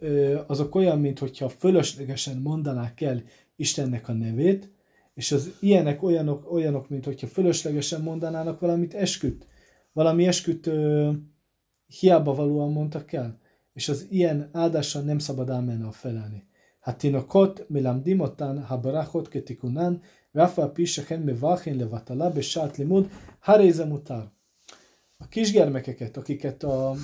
azok 0.47 0.75
olyan, 0.75 0.99
mintha 0.99 1.49
fölöslegesen 1.49 2.37
mondanák 2.37 3.01
el 3.01 3.23
Istennek 3.55 4.07
a 4.07 4.13
nevét, 4.13 4.71
és 5.13 5.31
az 5.31 5.51
ilyenek 5.59 6.03
olyanok, 6.03 6.51
olyanok 6.51 6.89
mint 6.89 7.05
hogyha 7.05 7.27
fölöslegesen 7.27 8.01
mondanának 8.01 8.59
valamit 8.59 8.93
esküt. 8.93 9.47
Valami 9.93 10.27
esküt 10.27 10.67
ö, 10.67 11.11
hiába 11.99 12.35
valóan 12.35 12.71
mondtak 12.71 13.13
el, 13.13 13.39
és 13.73 13.89
az 13.89 14.07
ilyen 14.09 14.49
áldással 14.53 15.01
nem 15.01 15.19
szabad 15.19 15.49
ámennal 15.49 15.91
felelni. 15.91 16.47
Hát 16.79 17.03
én 17.03 17.15
a 17.15 17.25
kot, 17.25 17.65
milam 17.69 18.03
dimotán, 18.03 18.63
ha 18.63 18.79
barachot 18.79 19.27
ketikunán, 19.27 20.01
rafa 20.31 20.69
piseken, 20.69 21.19
mi 21.19 21.33
vachin 21.33 21.75
levatala, 21.75 22.29
besát 22.29 22.77
limud, 22.77 23.09
ha 23.39 23.63
utár. 23.89 24.37
A 25.23 25.27
kisgyermekeket, 25.27 26.17
akiket 26.17 26.63
a, 26.63 26.95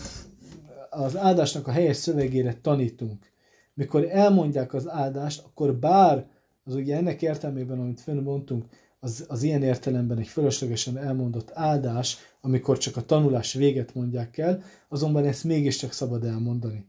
az 0.89 1.17
áldásnak 1.17 1.67
a 1.67 1.71
helyes 1.71 1.97
szövegére 1.97 2.53
tanítunk, 2.61 3.31
mikor 3.73 4.07
elmondják 4.09 4.73
az 4.73 4.89
áldást, 4.89 5.43
akkor 5.45 5.75
bár 5.75 6.27
az 6.63 6.75
ugye 6.75 6.95
ennek 6.95 7.21
értelmében, 7.21 7.79
amit 7.79 8.01
fönn 8.01 8.23
mondtunk, 8.23 8.65
az, 8.99 9.25
az 9.27 9.43
ilyen 9.43 9.63
értelemben 9.63 10.17
egy 10.17 10.27
fölöslegesen 10.27 10.97
elmondott 10.97 11.51
áldás, 11.53 12.17
amikor 12.41 12.77
csak 12.77 12.97
a 12.97 13.05
tanulás 13.05 13.53
véget 13.53 13.95
mondják 13.95 14.37
el, 14.37 14.63
azonban 14.89 15.25
ezt 15.25 15.43
mégiscsak 15.43 15.91
szabad 15.91 16.23
elmondani. 16.23 16.85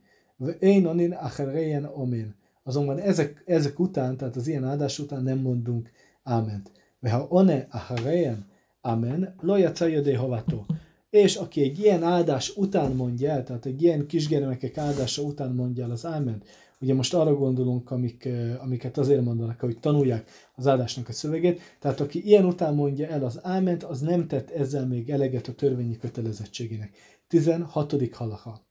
Én 0.58 0.86
onin 0.86 1.12
acherejen 1.12 1.84
omen. 1.84 2.34
Azonban 2.62 2.98
ezek, 2.98 3.42
ezek 3.46 3.78
után, 3.78 4.16
tehát 4.16 4.36
az 4.36 4.46
ilyen 4.46 4.64
áldás 4.64 4.98
után 4.98 5.22
nem 5.22 5.38
mondunk 5.38 5.90
áment. 6.22 6.70
ha 7.00 7.26
one 7.28 7.66
acherejen 7.70 8.46
amen, 8.80 9.34
lo 9.40 9.56
jacajodé 9.56 10.12
hovató. 10.12 10.66
És 11.10 11.36
aki 11.36 11.62
egy 11.62 11.78
ilyen 11.78 12.02
áldás 12.02 12.56
után 12.56 12.92
mondja 12.92 13.30
el, 13.30 13.44
tehát 13.44 13.66
egy 13.66 13.82
ilyen 13.82 14.06
kisgyermekek 14.06 14.78
áldása 14.78 15.22
után 15.22 15.54
mondja 15.54 15.84
el 15.84 15.90
az 15.90 16.06
áment, 16.06 16.44
Ugye 16.80 16.94
most 16.94 17.14
arra 17.14 17.34
gondolunk, 17.34 17.90
amik, 17.90 18.28
amiket 18.58 18.98
azért 18.98 19.24
mondanak, 19.24 19.60
hogy 19.60 19.78
tanulják 19.78 20.30
az 20.54 20.66
áldásnak 20.66 21.08
a 21.08 21.12
szövegét. 21.12 21.60
Tehát 21.80 22.00
aki 22.00 22.26
ilyen 22.26 22.44
után 22.44 22.74
mondja 22.74 23.06
el 23.06 23.24
az 23.24 23.40
áment, 23.42 23.82
az 23.82 24.00
nem 24.00 24.26
tett 24.26 24.50
ezzel 24.50 24.86
még 24.86 25.10
eleget 25.10 25.48
a 25.48 25.54
törvényi 25.54 25.96
kötelezettségének. 25.96 26.96
16. 27.28 27.94
halacha. 28.12 28.66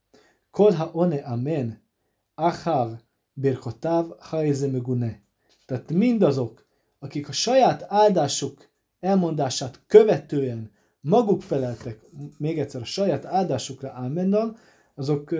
Kolha 0.51 0.89
one 0.93 1.15
amen, 1.15 1.81
achar 2.35 2.99
birkotáv 3.33 4.05
hajze 4.19 4.67
megune. 4.67 5.21
Tehát 5.65 5.91
mindazok, 5.91 6.65
akik 6.99 7.29
a 7.29 7.31
saját 7.31 7.85
áldásuk 7.87 8.69
elmondását 8.99 9.83
követően 9.87 10.71
maguk 11.04 11.42
feleltek, 11.42 12.00
még 12.38 12.58
egyszer 12.58 12.80
a 12.80 12.84
saját 12.84 13.24
áldásukra 13.24 13.90
ámennal, 13.94 14.56
azok 14.94 15.34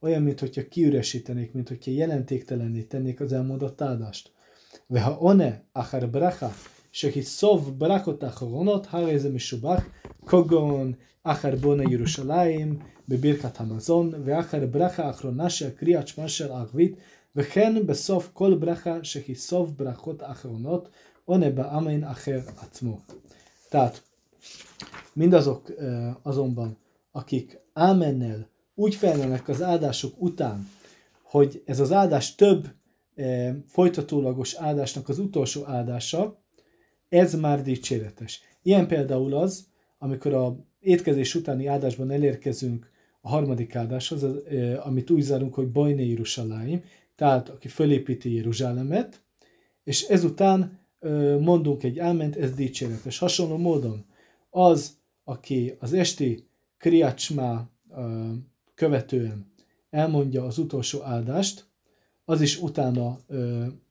olyan, 0.00 0.22
mintha 0.22 0.68
kiüresítenék, 0.68 1.52
mint 1.52 1.68
hogyha 1.68 1.90
jelentéktelenné 1.90 2.82
tennék 2.82 3.20
az 3.20 3.32
elmondott 3.32 3.80
áldást. 3.80 4.32
ha 4.88 5.18
one 5.20 5.64
achar 5.72 6.10
bracha, 6.10 6.50
שכיסוב 6.94 7.78
ברכות 7.78 8.22
האחרונות, 8.22 8.86
הרי 8.90 9.18
זה 9.18 9.30
משובח, 9.30 9.84
כגון 10.26 10.92
אחר 11.22 11.56
בונה 11.56 11.82
ירושלים, 11.90 12.78
בברכת 13.08 13.60
המזון, 13.60 14.12
ואחר 14.24 14.66
ברכה 14.66 15.06
האחרונה 15.06 15.50
של 15.50 15.70
קריאת 15.70 16.08
שמע 16.08 16.28
של 16.28 16.52
ערבית, 16.52 16.96
וכן 17.36 17.86
בסוף 17.86 18.30
כל 18.32 18.54
ברכה 18.54 18.98
שהיא 19.02 19.36
סוף 19.36 19.70
ברכות 19.70 20.22
אחרונות, 20.22 20.88
עונה 21.24 21.50
באמן 21.50 22.04
אחר 22.04 22.40
עצמו. 22.56 23.00
Tehát 23.70 24.00
mindazok 25.13 25.73
azonban, 26.21 26.77
akik 27.11 27.59
ámennel 27.73 28.49
úgy 28.75 28.95
felelnek 28.95 29.47
az 29.47 29.61
áldások 29.61 30.21
után, 30.21 30.69
hogy 31.23 31.61
ez 31.65 31.79
az 31.79 31.91
áldás 31.91 32.35
több 32.35 32.67
folytatólagos 33.67 34.55
áldásnak 34.55 35.09
az 35.09 35.19
utolsó 35.19 35.65
áldása, 35.65 36.43
ez 37.09 37.33
már 37.33 37.61
dicséretes. 37.61 38.41
Ilyen 38.61 38.87
például 38.87 39.33
az, 39.33 39.67
amikor 39.97 40.33
a 40.33 40.65
étkezés 40.79 41.35
utáni 41.35 41.65
áldásban 41.65 42.11
elérkezünk 42.11 42.89
a 43.21 43.29
harmadik 43.29 43.75
áldáshoz, 43.75 44.25
amit 44.83 45.09
úgy 45.09 45.21
zárunk, 45.21 45.53
hogy 45.53 45.71
Bajne 45.71 46.01
Jeruzsálem, 46.01 46.83
tehát 47.15 47.49
aki 47.49 47.67
fölépíti 47.67 48.35
Jeruzsálemet, 48.35 49.21
és 49.83 50.03
ezután 50.03 50.79
mondunk 51.39 51.83
egy 51.83 51.99
álment, 51.99 52.35
ez 52.35 52.53
dicséretes. 52.53 53.17
Hasonló 53.17 53.57
módon 53.57 54.05
az, 54.49 54.97
aki 55.23 55.75
az 55.79 55.93
esti 55.93 56.47
kriacsmá 56.77 57.69
követően 58.75 59.53
elmondja 59.89 60.45
az 60.45 60.57
utolsó 60.57 61.01
áldást, 61.01 61.67
az 62.25 62.41
is 62.41 62.61
utána 62.61 63.19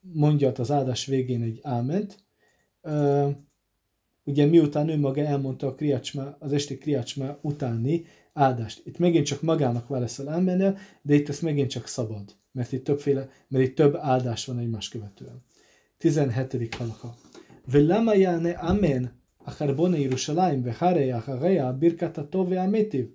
mondja 0.01 0.53
az 0.53 0.71
áldás 0.71 1.07
végén 1.07 1.43
egy 1.43 1.61
áment. 1.63 2.25
Ugye 4.25 4.47
miután 4.47 4.89
ő 4.89 4.99
maga 4.99 5.21
elmondta 5.21 5.67
a 5.67 5.75
kriacsmá, 5.75 6.37
az 6.39 6.53
esti 6.53 6.79
kriacsmá 6.79 7.39
utáni 7.41 8.05
áldást. 8.33 8.83
Itt 8.85 8.99
megint 8.99 9.27
csak 9.27 9.43
magának 9.43 9.89
válaszol 9.89 10.29
ámennel, 10.29 10.79
de 11.03 11.15
itt 11.15 11.29
ez 11.29 11.41
megint 11.41 11.71
csak 11.71 11.87
szabad, 11.87 12.37
mert 12.53 12.73
itt, 12.73 12.85
többféle, 12.85 13.29
mert 13.49 13.65
itt 13.65 13.75
több 13.75 13.97
áldás 13.97 14.45
van 14.45 14.59
egymás 14.59 14.89
követően. 14.89 15.43
17. 15.99 16.75
halaka. 16.75 17.15
Velama 17.65 18.15
jane 18.15 18.51
amen 18.51 19.18
a 19.49 19.55
Harbona 19.57 19.97
Jerusalem, 19.97 20.63
Vehareja, 20.63 21.19
Hareja, 21.19 21.73
Birkata 21.73 22.29
tov, 22.29 22.53
a 22.53 22.67
metiv. 22.67 23.09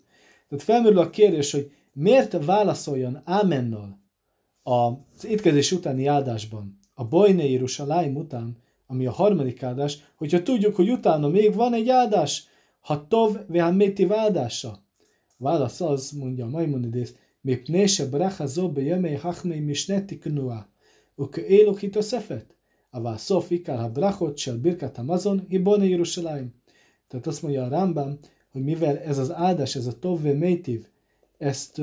Tehát 0.50 0.64
felmerül 0.64 1.00
a 1.00 1.10
kérdés, 1.10 1.52
hogy 1.52 1.72
miért 1.94 2.46
válaszoljon 2.46 3.22
Ámennal 3.24 4.02
az 4.64 5.26
étkezés 5.26 5.72
utáni 5.72 6.06
áldásban, 6.06 6.80
a 6.94 7.06
Bojne 7.06 7.44
Jerusalem 7.44 8.16
után, 8.16 8.58
ami 8.88 9.06
a 9.06 9.12
harmadik 9.12 9.64
áldás, 9.64 9.98
hogyha 10.16 10.44
tudjuk, 10.44 10.76
hogy 10.76 10.90
utána 10.90 11.28
még 11.28 11.54
van 11.54 11.74
egy 11.74 11.90
áldás, 11.90 12.48
ha 12.80 13.08
Tov 13.08 13.38
ve 13.48 13.72
metiv 13.72 14.12
áldása. 14.12 14.84
Válasz 15.38 15.82
az, 15.82 16.12
mondja 16.12 16.46
a 16.46 16.50
Maimonides, 16.50 17.10
Mipnése 17.42 18.10
bracha 18.10 18.46
zobe 18.46 18.82
jömei 18.82 19.16
hachmei 19.16 19.60
misneti 19.60 20.18
knuá, 20.18 20.68
uke 21.16 21.46
élok 21.46 21.82
itt 21.82 21.96
a 21.96 22.02
szefet. 22.02 22.53
אבל 22.95 23.17
סוף 23.17 23.51
עיקר 23.51 23.81
הברכות 23.81 24.39
של 24.39 24.57
ברכת 24.57 24.99
המזון 24.99 25.41
היא 25.49 25.61
בונה 25.61 25.85
ירושלים. 25.85 26.49
Tehát 27.09 27.27
azt 27.27 27.43
mondja 27.43 27.65
a 27.65 27.69
Rambam, 27.69 28.19
hogy 28.53 28.63
mivel 28.63 28.99
ez 28.99 29.19
az 29.19 29.33
áldás, 29.33 29.77
ez 29.77 29.87
a 29.87 29.99
tov 29.99 30.23
métiv, 30.23 30.87
ezt, 31.39 31.81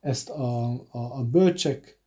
ezt 0.00 0.30
a, 0.30 0.70
a, 0.70 1.18
a 1.18 1.24
bölcsek, 1.24 1.98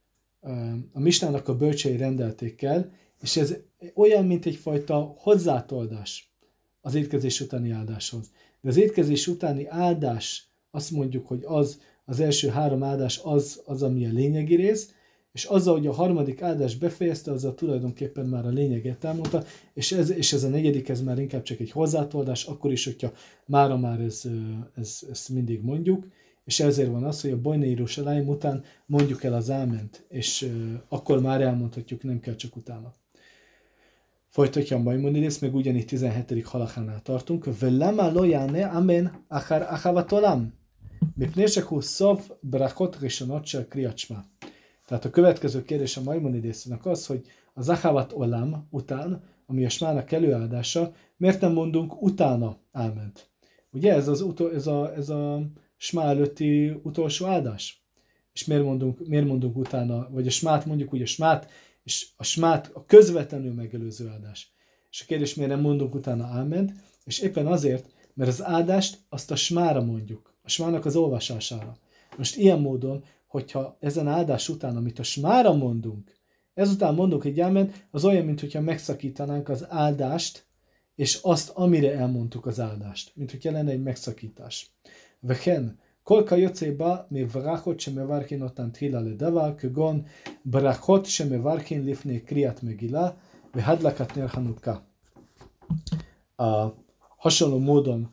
a 0.94 1.00
misnának 1.00 1.48
a 1.48 1.56
bölcsei 1.56 1.98
rendelték 1.98 2.62
el, 2.62 2.92
és 3.22 3.38
ez 3.38 3.56
olyan, 3.94 4.26
mint 4.26 4.46
egyfajta 4.46 5.16
hozzátoldás 5.18 6.34
az 6.82 6.96
étkezés 6.96 7.40
utáni 7.42 7.72
áldáshoz. 7.72 8.32
De 8.62 8.70
az 8.70 8.78
étkezés 8.78 9.28
utáni 9.28 9.68
áldás, 9.68 10.48
azt 10.72 10.92
mondjuk, 10.92 11.28
hogy 11.28 11.44
az, 11.46 11.82
az 12.06 12.20
első 12.20 12.48
három 12.48 12.84
áldás 12.84 13.20
az, 13.24 13.62
az 13.66 13.84
ami 13.84 14.06
a 14.06 14.12
lényegi 14.12 14.56
rész, 14.56 14.94
és 15.37 15.45
azzal, 15.45 15.75
hogy 15.75 15.87
a 15.87 15.93
harmadik 15.93 16.43
áldás 16.43 16.77
befejezte, 16.77 17.33
azzal 17.33 17.55
tulajdonképpen 17.55 18.27
már 18.27 18.47
a 18.47 18.49
lényeget 18.49 19.05
elmondta, 19.05 19.45
és 19.75 19.93
ez, 19.93 20.11
és 20.11 20.33
ez 20.33 20.43
a 20.43 20.49
negyedik, 20.49 20.89
ez 20.89 21.03
már 21.03 21.19
inkább 21.19 21.43
csak 21.43 21.61
egy 21.61 21.71
hozzátoldás, 21.71 22.45
akkor 22.45 22.73
is, 22.73 22.85
hogyha 22.85 23.13
mára 23.47 23.77
már 23.77 24.01
ez, 24.01 24.23
ez, 24.75 25.01
ezt 25.11 25.29
mindig 25.29 25.63
mondjuk, 25.63 26.07
és 26.45 26.61
ezért 26.61 26.91
van 26.91 27.05
az, 27.05 27.21
hogy 27.21 27.31
a 27.31 27.41
Bajne 27.41 27.67
Jeruzsálem 27.67 28.29
után 28.29 28.65
mondjuk 28.87 29.25
el 29.25 29.35
az 29.35 29.51
áment, 29.51 30.05
és 30.09 30.53
akkor 30.89 31.21
már 31.21 31.41
elmondhatjuk, 31.41 32.03
nem 32.03 32.21
kell 32.21 32.35
csak 32.35 32.57
utána. 32.57 32.95
Folytatja 34.29 34.77
a 34.77 34.81
Maimonides, 34.81 35.39
meg 35.39 35.55
ugyanígy 35.55 35.87
17. 35.87 36.43
halachánál 36.45 37.03
tartunk. 37.03 37.59
Velama 37.59 38.13
lo 38.13 38.25
jane 38.25 38.67
amen 38.67 39.25
achar 39.29 39.63
achavat 39.63 40.13
olam. 40.13 40.53
Mipnei 41.15 41.47
shehu 41.47 41.81
szov 41.81 42.21
brakot 42.41 42.99
rishonot 43.01 43.47
shel 43.47 43.67
kriacsma. 43.67 44.25
Tehát 44.87 45.05
a 45.05 45.11
következő 45.11 45.63
kérdés 45.63 45.97
a 45.97 46.03
Maimonidésznek 46.03 46.87
az, 46.87 47.07
hogy 47.07 47.27
az 47.55 47.69
achavat 47.69 48.13
olam 48.13 48.67
után, 48.71 49.23
ami 49.47 49.65
a 49.65 49.69
smának 49.69 50.13
előadása, 50.13 50.95
miért 51.17 51.41
nem 51.41 51.53
mondunk 51.53 52.03
utána 52.03 52.59
áment? 52.73 53.31
Ugye 53.73 53.93
ez, 53.93 54.09
az 54.09 54.21
utol, 54.21 54.55
ez, 54.55 54.67
a, 54.67 54.95
ez 54.95 55.09
a 55.09 55.43
smá 55.77 56.05
előtti 56.05 56.81
utolsó 56.83 57.27
áldás? 57.27 57.85
És 58.33 58.45
miért 58.45 58.63
mondunk, 58.63 59.09
miért 59.09 59.27
mondunk 59.27 59.57
utána, 59.57 60.09
vagy 60.11 60.27
a 60.27 60.31
smát 60.31 60.67
mondjuk 60.67 60.93
úgy 60.93 61.03
a 61.03 61.07
smát, 61.07 61.51
és 61.83 62.09
a 62.17 62.25
smát 62.25 62.71
a 62.75 62.85
közvetlenül 62.85 63.53
megelőző 63.53 64.09
áldás. 64.09 64.55
És 64.91 65.01
a 65.03 65.05
kérdés, 65.07 65.35
miért 65.35 65.51
nem 65.51 65.61
mondunk 65.61 65.95
utána 65.95 66.27
áment? 66.27 66.73
És 67.05 67.19
éppen 67.19 67.47
azért, 67.47 67.89
mert 68.15 68.31
az 68.31 68.45
áldást 68.45 68.99
azt 69.09 69.31
a 69.31 69.37
smára 69.37 69.83
mondjuk, 69.83 70.35
a 70.43 70.49
smának 70.49 70.85
az 70.85 70.97
olvasására. 70.97 71.77
Most 72.17 72.37
ilyen 72.37 72.61
módon, 72.61 73.05
hogyha 73.37 73.77
ezen 73.81 74.09
áldás 74.09 74.49
után, 74.49 74.77
amit 74.77 74.99
a 74.99 75.03
smára 75.03 75.55
mondunk, 75.55 76.13
ezután 76.55 76.95
mondunk 76.95 77.25
egy 77.25 77.41
áment, 77.41 77.87
az 77.91 78.05
olyan, 78.05 78.25
mint 78.25 78.41
hogyha 78.41 78.61
megszakítanánk 78.61 79.49
az 79.49 79.67
áldást, 79.69 80.47
és 80.95 81.19
azt, 81.23 81.51
amire 81.55 81.95
elmondtuk 81.95 82.47
az 82.47 82.61
áldást, 82.61 83.13
mint 83.15 83.31
hogy 83.31 83.53
lenne 83.53 83.71
egy 83.71 83.83
megszakítás. 83.83 84.71
Vehen, 85.21 85.79
kolka 86.03 86.35
jöcéba, 86.37 87.07
mi 87.09 87.25
vrachot 87.25 87.79
sem 87.79 87.99
evarkin 87.99 88.43
otán 88.43 88.73
trila 88.73 89.01
le 89.01 89.13
davar, 89.13 89.55
kögon, 89.55 90.07
brachot 90.43 91.07
sem 91.07 91.33
evarkin 91.33 91.83
lifné 91.83 92.23
kriat 92.23 92.63
megila, 92.63 93.19
vehadlakat 93.53 94.15
nerhanuka. 94.15 94.87
A 96.37 96.67
hasonló 97.17 97.59
módon, 97.59 98.11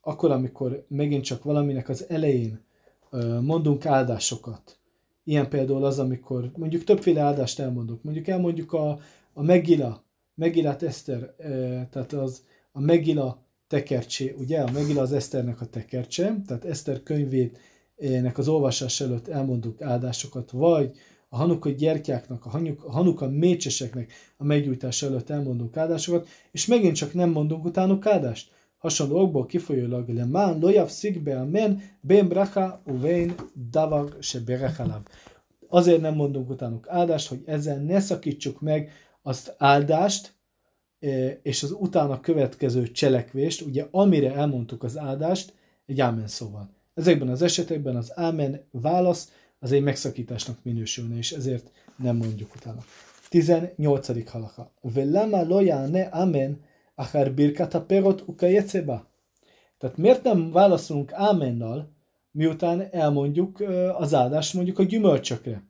akkor, 0.00 0.30
amikor 0.30 0.84
megint 0.88 1.24
csak 1.24 1.42
valaminek 1.42 1.88
az 1.88 2.08
elején 2.08 2.63
mondunk 3.40 3.86
áldásokat, 3.86 4.78
ilyen 5.24 5.48
például 5.48 5.84
az, 5.84 5.98
amikor 5.98 6.50
mondjuk 6.56 6.84
többféle 6.84 7.20
áldást 7.20 7.58
elmondunk, 7.58 8.02
mondjuk 8.02 8.28
elmondjuk 8.28 8.72
a, 8.72 8.98
a 9.32 9.42
Megila, 9.42 10.04
Megilát 10.34 10.82
Eszter, 10.82 11.34
tehát 11.90 12.12
az 12.12 12.44
a 12.72 12.80
Megila 12.80 13.42
tekercsé, 13.66 14.34
ugye? 14.38 14.60
A 14.60 14.70
Megila 14.70 15.02
az 15.02 15.12
Eszternek 15.12 15.60
a 15.60 15.66
tekercse, 15.66 16.42
tehát 16.46 16.64
Eszter 16.64 17.02
könyvének 17.02 18.38
az 18.38 18.48
olvasás 18.48 19.00
előtt 19.00 19.28
elmondunk 19.28 19.82
áldásokat, 19.82 20.50
vagy 20.50 20.96
a 21.28 21.36
Hanuka 21.36 21.70
gyertyáknak, 21.70 22.46
a 22.46 22.60
Hanuka 22.90 23.28
mécseseknek 23.28 24.12
a 24.36 24.44
meggyújtás 24.44 25.02
előtt 25.02 25.30
elmondunk 25.30 25.76
áldásokat, 25.76 26.28
és 26.52 26.66
megint 26.66 26.96
csak 26.96 27.14
nem 27.14 27.30
mondunk 27.30 27.64
utánuk 27.64 28.06
áldást. 28.06 28.50
Hasonló 28.84 29.20
okból 29.20 29.46
kifolyólag 29.46 30.08
lemán 30.08 30.58
lojav 30.58 30.88
szigbe 30.88 31.40
amen 31.40 31.82
ben 32.00 32.28
bracha 32.28 32.82
uvein 32.86 33.34
davar 33.70 34.16
se 34.20 34.40
berechalav. 34.40 35.00
Azért 35.68 36.00
nem 36.00 36.14
mondunk 36.14 36.50
utánuk 36.50 36.88
áldást, 36.88 37.28
hogy 37.28 37.42
ezzel 37.46 37.78
ne 37.78 38.00
szakítsuk 38.00 38.60
meg 38.60 38.90
azt 39.22 39.54
áldást, 39.58 40.34
és 41.42 41.62
az 41.62 41.70
utána 41.78 42.20
következő 42.20 42.90
cselekvést, 42.90 43.60
ugye 43.60 43.86
amire 43.90 44.34
elmondtuk 44.34 44.82
az 44.82 44.98
áldást, 44.98 45.54
egy 45.86 46.00
ámen 46.00 46.26
szóval. 46.26 46.70
Ezekben 46.94 47.28
az 47.28 47.42
esetekben 47.42 47.96
az 47.96 48.12
ámen 48.14 48.60
válasz 48.70 49.32
az 49.58 49.72
egy 49.72 49.82
megszakításnak 49.82 50.58
minősülne, 50.62 51.16
és 51.16 51.32
ezért 51.32 51.70
nem 51.96 52.16
mondjuk 52.16 52.54
utána. 52.54 52.84
18. 53.28 54.30
halaka. 54.30 54.72
Velama 54.80 55.42
loja 55.42 55.86
ne 55.86 56.02
amen 56.02 56.60
achar 56.95 57.33
birkat 57.33 57.73
a 57.73 57.81
perot 57.81 58.21
ukajeceba. 58.27 59.07
Tehát 59.77 59.97
miért 59.97 60.23
nem 60.23 60.51
válaszolunk 60.51 61.13
ámennal, 61.13 61.91
miután 62.31 62.87
elmondjuk 62.91 63.59
az 63.97 64.13
áldást 64.13 64.53
mondjuk 64.53 64.79
a 64.79 64.83
gyümölcsökre? 64.83 65.61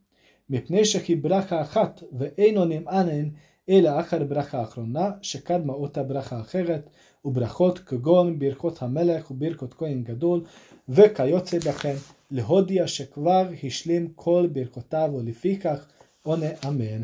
מפני 0.49 0.85
שכי 0.85 1.15
ברכה 1.15 1.61
אחת 1.61 2.03
ואין 2.17 2.57
עונים 2.57 2.87
ענן 2.87 3.29
אלא 3.69 3.99
אחר 3.99 4.23
ברכה 4.23 4.63
אחרונה 4.63 5.11
שקדמה 5.21 5.73
אותה 5.73 6.03
ברכה 6.03 6.39
אחרת 6.39 6.89
וברכות 7.25 7.79
כגון 7.79 8.39
ברכות 8.39 8.81
המלך 8.81 9.31
וברכות 9.31 9.73
כהן 9.73 10.03
גדול 10.03 10.43
וכיוצא 10.89 11.57
בכן 11.57 11.95
להודיע 12.31 12.87
שכבר 12.87 13.47
השלים 13.63 14.11
כל 14.15 14.47
ברכותיו 14.51 15.09
ולפיכך 15.15 15.85
עונה 16.23 16.49
אמן. 16.67 17.01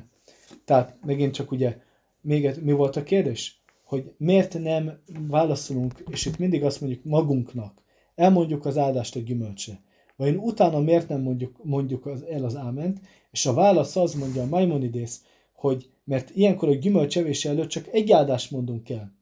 Tehát 0.65 0.97
megint 1.05 1.33
csak 1.33 1.51
ugye 1.51 1.77
még 2.21 2.49
mi 2.61 2.71
volt 2.71 2.95
a 2.95 3.03
kérdés? 3.03 3.58
Hogy 3.90 4.12
miért 4.16 4.58
nem 4.58 4.98
válaszolunk, 5.28 6.04
és 6.10 6.26
itt 6.26 6.38
mindig 6.38 6.64
azt 6.64 6.80
mondjuk 6.80 7.04
magunknak, 7.04 7.82
elmondjuk 8.14 8.66
az 8.66 8.78
áldást 8.78 9.16
a 9.16 9.20
gyümölcsre. 9.20 9.80
Vajon 10.16 10.36
utána 10.36 10.80
miért 10.80 11.08
nem 11.08 11.20
mondjuk, 11.20 11.64
mondjuk 11.64 12.06
az, 12.06 12.22
el 12.22 12.44
az 12.44 12.56
áment? 12.56 13.00
És 13.30 13.46
a 13.46 13.54
válasz 13.54 13.96
az 13.96 14.14
mondja 14.14 14.42
a 14.42 14.46
Maimonides, 14.46 15.20
hogy 15.52 15.90
mert 16.04 16.30
ilyenkor 16.34 16.68
a 16.68 16.74
gyümölcsevés 16.74 17.44
előtt 17.44 17.68
csak 17.68 17.88
egy 17.92 18.12
áldást 18.12 18.50
mondunk 18.50 18.90
el. 18.90 19.14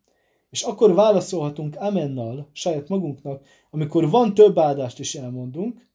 És 0.50 0.62
akkor 0.62 0.94
válaszolhatunk 0.94 1.76
amennal 1.78 2.48
saját 2.52 2.88
magunknak, 2.88 3.46
amikor 3.70 4.10
van 4.10 4.34
több 4.34 4.58
áldást 4.58 4.98
is 4.98 5.14
elmondunk, 5.14 5.88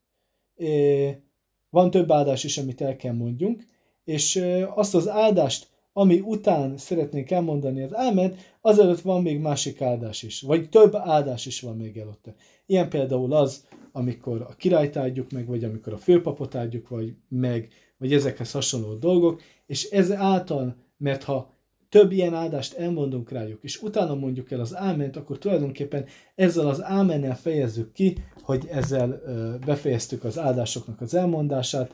van 1.69 1.91
több 1.91 2.12
áldás 2.12 2.43
is, 2.43 2.57
amit 2.57 2.81
el 2.81 2.95
kell 2.95 3.13
mondjunk, 3.13 3.67
és 4.03 4.43
azt 4.75 4.95
az 4.95 5.07
áldást, 5.07 5.71
ami 5.93 6.19
után 6.19 6.77
szeretnénk 6.77 7.32
elmondani 7.32 7.84
az 7.84 7.95
álmed, 7.95 8.38
azelőtt 8.62 9.01
van 9.01 9.21
még 9.21 9.39
másik 9.39 9.82
áldás 9.82 10.23
is, 10.23 10.41
vagy 10.41 10.69
több 10.69 10.95
áldás 10.95 11.45
is 11.45 11.62
van 11.62 11.77
még 11.77 11.97
előtte. 11.97 12.36
Ilyen 12.65 12.89
például 12.89 13.34
az, 13.34 13.65
amikor 13.91 14.41
a 14.41 14.56
királyt 14.58 14.97
áldjuk 14.97 15.32
meg, 15.32 15.47
vagy 15.47 15.63
amikor 15.63 15.93
a 15.93 15.97
főpapot 15.97 16.56
áldjuk 16.56 16.89
vagy 16.89 17.15
meg, 17.29 17.67
vagy 17.97 18.13
ezekhez 18.13 18.51
hasonló 18.51 18.93
dolgok, 18.93 19.41
és 19.65 19.89
ez 19.89 20.12
által, 20.12 20.75
mert 20.97 21.23
ha 21.23 21.51
több 21.89 22.12
ilyen 22.12 22.34
áldást 22.34 22.73
elmondunk 22.73 23.32
rájuk, 23.32 23.63
és 23.63 23.82
utána 23.82 24.15
mondjuk 24.15 24.51
el 24.51 24.60
az 24.60 24.75
áment, 24.75 25.15
akkor 25.15 25.38
tulajdonképpen 25.38 26.06
ezzel 26.36 26.67
az 26.67 26.84
ámennel 26.84 27.36
fejezzük 27.36 27.91
ki, 27.91 28.17
hogy 28.41 28.67
ezzel 28.71 29.21
befejeztük 29.65 30.23
az 30.23 30.39
áldásoknak 30.39 31.01
az 31.01 31.13
elmondását, 31.13 31.93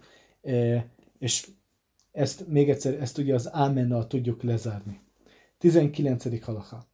és 1.19 1.47
ezt 2.11 2.47
még 2.47 2.69
egyszer, 2.69 2.93
ezt 2.93 3.17
ugye 3.17 3.33
az 3.33 3.49
ámennal 3.53 4.07
tudjuk 4.07 4.43
lezárni. 4.43 4.99
19. 5.57 6.43
halacha. 6.43 6.87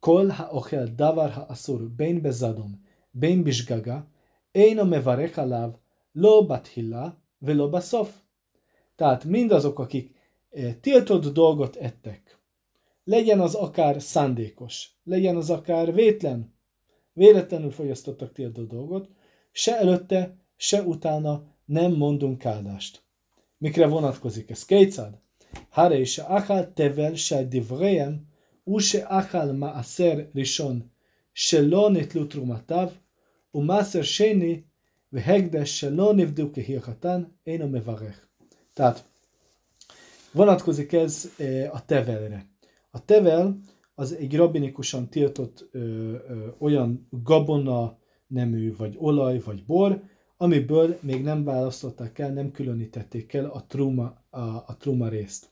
Kol 0.00 0.28
ha 0.28 0.52
ochel 0.52 0.94
davar 0.94 1.30
ha 1.30 1.40
asur 1.40 1.90
bein 1.90 2.20
bezadon, 2.20 2.80
bein 3.10 3.42
bizgaga, 3.42 4.06
én 4.50 4.78
a 4.78 4.84
mevarek 4.84 5.36
alav, 5.36 5.74
lo 6.12 6.46
bathilla, 6.46 7.16
velo 7.38 7.68
baszof. 7.68 8.14
Tehát 8.96 9.24
mindazok, 9.24 9.78
akik 9.78 10.14
tiltott 10.80 11.32
dolgot 11.32 11.76
ettek, 11.76 12.38
legyen 13.04 13.40
az 13.40 13.54
akár 13.54 14.02
szándékos, 14.02 14.90
legyen 15.04 15.36
az 15.36 15.50
akár 15.50 15.94
vétlen, 15.94 16.54
véletlenül 17.12 17.70
fogyasztottak 17.70 18.32
tiltott 18.32 18.68
dolgot, 18.68 19.08
se 19.52 19.78
előtte, 19.78 20.36
se 20.56 20.82
utána 20.82 21.44
nem 21.64 21.92
mondunk 21.92 22.46
áldást 22.46 23.02
Mikre 23.61 23.87
vonatkozik 23.87 24.49
ez? 24.49 24.65
Kétszád? 24.65 25.19
Hare 25.69 26.03
se 26.03 26.21
achal 26.21 26.73
tevel 26.73 27.15
se 27.15 27.43
divrejem, 27.43 28.27
u 28.63 28.79
se 28.79 28.99
achal 28.99 29.53
maaser 29.53 30.29
rishon, 30.33 30.91
se 31.33 31.61
lo 31.61 31.89
netlu 31.89 32.27
trumatav, 32.27 32.91
u 33.51 33.61
maaser 33.61 34.03
sheni, 34.03 34.67
והקדש 35.13 35.79
שלא 35.79 36.13
נבדו 36.13 36.49
כהלכתן, 36.53 37.23
אינו 37.47 37.67
מברך. 37.67 38.27
Tehát 38.73 39.03
vonatkozik 40.35 40.93
ez 40.93 41.29
a 41.71 41.85
tevelre. 41.85 42.45
A 42.91 43.05
tevel 43.05 43.59
az 43.95 44.13
egy 44.13 44.35
rabinikusan 44.35 45.09
tiltott 45.09 45.67
ö, 45.71 45.79
ö, 45.79 46.47
olyan 46.59 47.07
gabona 47.09 47.97
nemű, 48.27 48.75
vagy 48.75 48.95
olaj, 48.97 49.39
vagy 49.39 49.65
bor, 49.65 50.01
amiből 50.42 50.98
még 51.00 51.22
nem 51.22 51.44
választották 51.44 52.18
el, 52.18 52.32
nem 52.32 52.50
különítették 52.50 53.32
el 53.32 53.44
a 53.44 53.64
truma, 53.68 54.14
a, 54.30 54.40
a 54.40 54.76
truma 54.78 55.08
részt. 55.08 55.50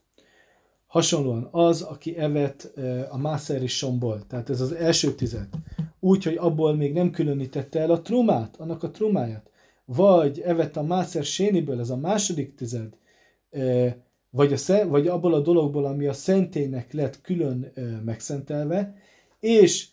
Hasonlóan 0.86 1.48
az, 1.50 1.82
aki 1.82 2.16
evett 2.16 2.78
a 3.10 3.18
mászeri 3.18 3.66
somból, 3.66 4.26
tehát 4.26 4.50
ez 4.50 4.60
az 4.60 4.72
első 4.72 5.14
tized, 5.14 5.48
úgy, 6.00 6.24
hogy 6.24 6.36
abból 6.36 6.74
még 6.74 6.92
nem 6.92 7.10
különítette 7.10 7.80
el 7.80 7.90
a 7.90 8.00
trumát, 8.00 8.56
annak 8.56 8.82
a 8.82 8.90
trumáját, 8.90 9.50
vagy 9.84 10.40
evett 10.40 10.76
a 10.76 10.82
mászer 10.82 11.24
séniből, 11.24 11.80
ez 11.80 11.90
a 11.90 11.96
második 11.96 12.54
tized, 12.54 12.96
vagy, 14.30 14.52
a, 14.52 14.88
vagy 14.88 15.06
abból 15.06 15.34
a 15.34 15.40
dologból, 15.40 15.84
ami 15.84 16.06
a 16.06 16.12
szentének 16.12 16.92
lett 16.92 17.20
külön 17.20 17.72
megszentelve, 18.04 18.94
és 19.40 19.88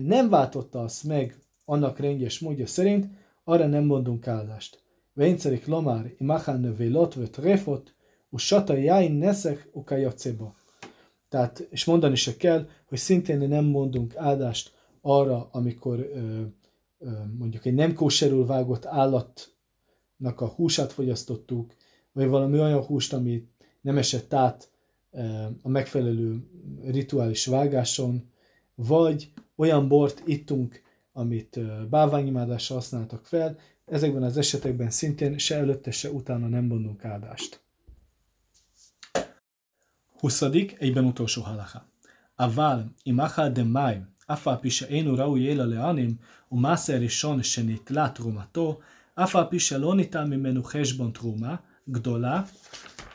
nem 0.00 0.28
váltotta 0.28 0.82
azt 0.82 1.04
meg 1.04 1.38
annak 1.64 1.98
rendjes 1.98 2.38
módja 2.38 2.66
szerint, 2.66 3.06
arra 3.48 3.66
nem 3.66 3.84
mondunk 3.84 4.26
áldást. 4.26 4.82
Vényszerik 5.12 5.66
lamár, 5.66 6.12
imachán 6.18 6.60
növélot, 6.60 7.14
vöt 7.14 7.36
refot, 7.36 7.94
usata 8.30 8.74
jáin 8.74 9.12
neszek, 9.12 9.68
ukajaceba. 9.72 10.56
Tehát, 11.28 11.66
és 11.70 11.84
mondani 11.84 12.14
se 12.14 12.36
kell, 12.36 12.68
hogy 12.88 12.98
szintén 12.98 13.48
nem 13.48 13.64
mondunk 13.64 14.16
áldást 14.16 14.72
arra, 15.00 15.48
amikor 15.52 15.98
ö, 15.98 16.42
ö, 16.98 17.10
mondjuk 17.38 17.64
egy 17.64 17.74
nem 17.74 17.94
kóserül 17.94 18.46
vágott 18.46 18.86
állatnak 18.86 20.40
a 20.40 20.46
húsát 20.46 20.92
fogyasztottuk, 20.92 21.74
vagy 22.12 22.28
valami 22.28 22.58
olyan 22.58 22.82
húst, 22.82 23.12
ami 23.12 23.48
nem 23.80 23.98
esett 23.98 24.34
át 24.34 24.70
a 25.62 25.68
megfelelő 25.68 26.48
rituális 26.84 27.46
vágáson, 27.46 28.30
vagy 28.74 29.32
olyan 29.56 29.88
bort 29.88 30.22
ittunk, 30.24 30.82
amit 31.18 31.60
bálványimádásra 31.88 32.74
használtak 32.74 33.26
fel, 33.26 33.58
ezekben 33.84 34.22
az 34.22 34.36
esetekben 34.36 34.90
szintén 34.90 35.38
se 35.38 35.56
előtte, 35.56 35.90
se 35.90 36.10
utána 36.10 36.48
nem 36.48 36.64
mondunk 36.64 37.04
áldást. 37.04 37.60
20. 40.20 40.42
egyben 40.78 41.04
utolsó 41.04 41.42
halacha. 41.42 41.86
Aval, 42.36 42.84
imacha 43.02 43.48
de 43.48 43.62
mai, 43.62 43.96
אף 44.26 44.48
על 44.48 44.56
פי 44.60 44.70
שאינו 44.70 45.14
ראוי 45.14 45.52
אלא 45.52 45.64
לענים, 45.64 46.16
ומעשה 46.52 46.98
ראשון 46.98 47.42
שנתלה 47.42 48.08
תרומתו, 48.14 48.78
אף 49.14 49.36
על 49.36 49.44
פי 49.50 49.60
שלא 49.60 49.94
ניתן 49.94 50.30
ממנו 50.30 50.62
חשבון 50.64 51.10
תרומה, 51.10 51.56
גדולה, 51.88 52.42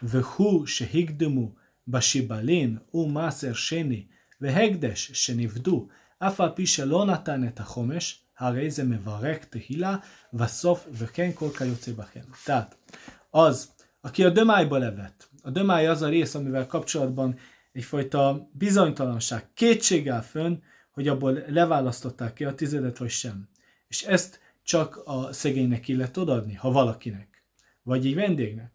והוא 0.01 0.65
שהקדמו 0.65 1.51
בשיבלין 1.87 2.77
ומעשר 2.93 3.53
שני 3.53 4.05
והקדש 4.41 5.11
שנפדו, 5.13 5.87
אף 6.22 6.40
על 6.40 6.50
פי 6.54 6.66
שלא 6.66 7.04
נתן 7.04 7.48
את 7.48 7.60
החומש, 7.60 8.20
הרי 8.38 8.70
זה 8.70 8.84
מברך 8.84 9.44
תהילה, 9.44 9.96
וסוף 10.34 10.88
וכן 10.92 11.30
כל 11.34 11.48
כיוצא 11.58 11.92
בכם. 11.92 12.20
Tehát, 12.44 12.76
az, 13.30 13.70
aki 14.00 14.24
a 14.24 14.30
dömájba 14.30 14.78
levett, 14.78 15.28
a 15.42 15.50
dömáj 15.50 15.86
az 15.86 16.02
a 16.02 16.08
rész, 16.08 16.34
amivel 16.34 16.66
kapcsolatban 16.66 17.38
egyfajta 17.72 18.48
bizonytalanság, 18.52 19.48
kétség 19.54 20.10
áll 20.10 20.20
fönn, 20.20 20.62
hogy 20.90 21.08
abból 21.08 21.44
leválasztották 21.48 22.32
ki 22.32 22.44
a 22.44 22.54
tizedet, 22.54 22.98
vagy 22.98 23.10
sem. 23.10 23.48
És 23.88 24.02
ezt 24.02 24.40
csak 24.62 25.02
a 25.04 25.32
szegénynek 25.32 25.88
illet 25.88 26.16
odaadni, 26.16 26.54
ha 26.54 26.70
valakinek, 26.70 27.44
vagy 27.82 28.06
egy 28.06 28.14
vendégnek. 28.14 28.72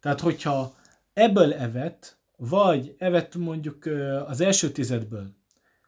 Tehát, 0.00 0.20
hogyha 0.20 0.74
ebből 1.12 1.52
evett, 1.52 2.18
vagy 2.36 2.94
evett 2.98 3.34
mondjuk 3.34 3.86
az 4.26 4.40
első 4.40 4.70
tizedből, 4.70 5.34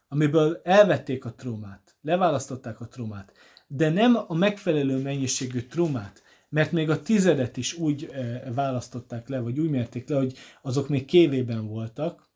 amiből 0.07 0.61
elvették 0.63 1.25
a 1.25 1.33
trumát, 1.33 1.95
leválasztották 2.01 2.81
a 2.81 2.87
trumát, 2.87 3.31
de 3.67 3.89
nem 3.89 4.17
a 4.27 4.33
megfelelő 4.33 5.01
mennyiségű 5.01 5.61
trumát, 5.61 6.23
mert 6.49 6.71
még 6.71 6.89
a 6.89 7.01
tizedet 7.01 7.57
is 7.57 7.73
úgy 7.73 8.11
választották 8.53 9.27
le, 9.27 9.39
vagy 9.39 9.59
úgy 9.59 9.69
mérték 9.69 10.09
le, 10.09 10.15
hogy 10.15 10.37
azok 10.61 10.89
még 10.89 11.05
kévében 11.05 11.67
voltak, 11.67 12.29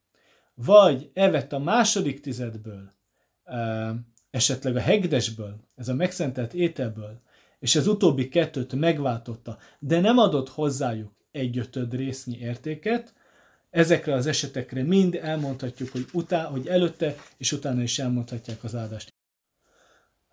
vagy 0.54 1.10
evett 1.14 1.54
a 1.54 1.60
második 1.60 2.20
tizedből, 2.20 2.92
esetleg 4.30 4.76
a 4.76 4.80
hegdesből, 4.80 5.56
ez 5.76 5.88
a 5.88 5.94
megszentelt 5.94 6.54
ételből, 6.54 7.22
és 7.60 7.76
az 7.76 7.88
utóbbi 7.88 8.28
kettőt 8.28 8.74
megváltotta, 8.74 9.58
de 9.80 10.00
nem 10.00 10.18
adott 10.18 10.50
hozzájuk 10.50 11.12
egyötöd 11.32 11.94
résznyi 11.94 12.38
értéket, 12.38 13.14
ezekre 13.72 14.14
az 14.14 14.26
esetekre 14.26 14.84
mind 14.84 15.16
elmondhatjuk, 15.16 15.90
hogy, 15.90 16.06
utá, 16.14 16.44
hogy 16.44 16.68
előtte 16.68 17.16
és 17.38 17.52
utána 17.52 17.82
is 17.82 18.00
elmondhatják 18.00 18.64
az 18.64 18.76
áldást. 18.76 19.14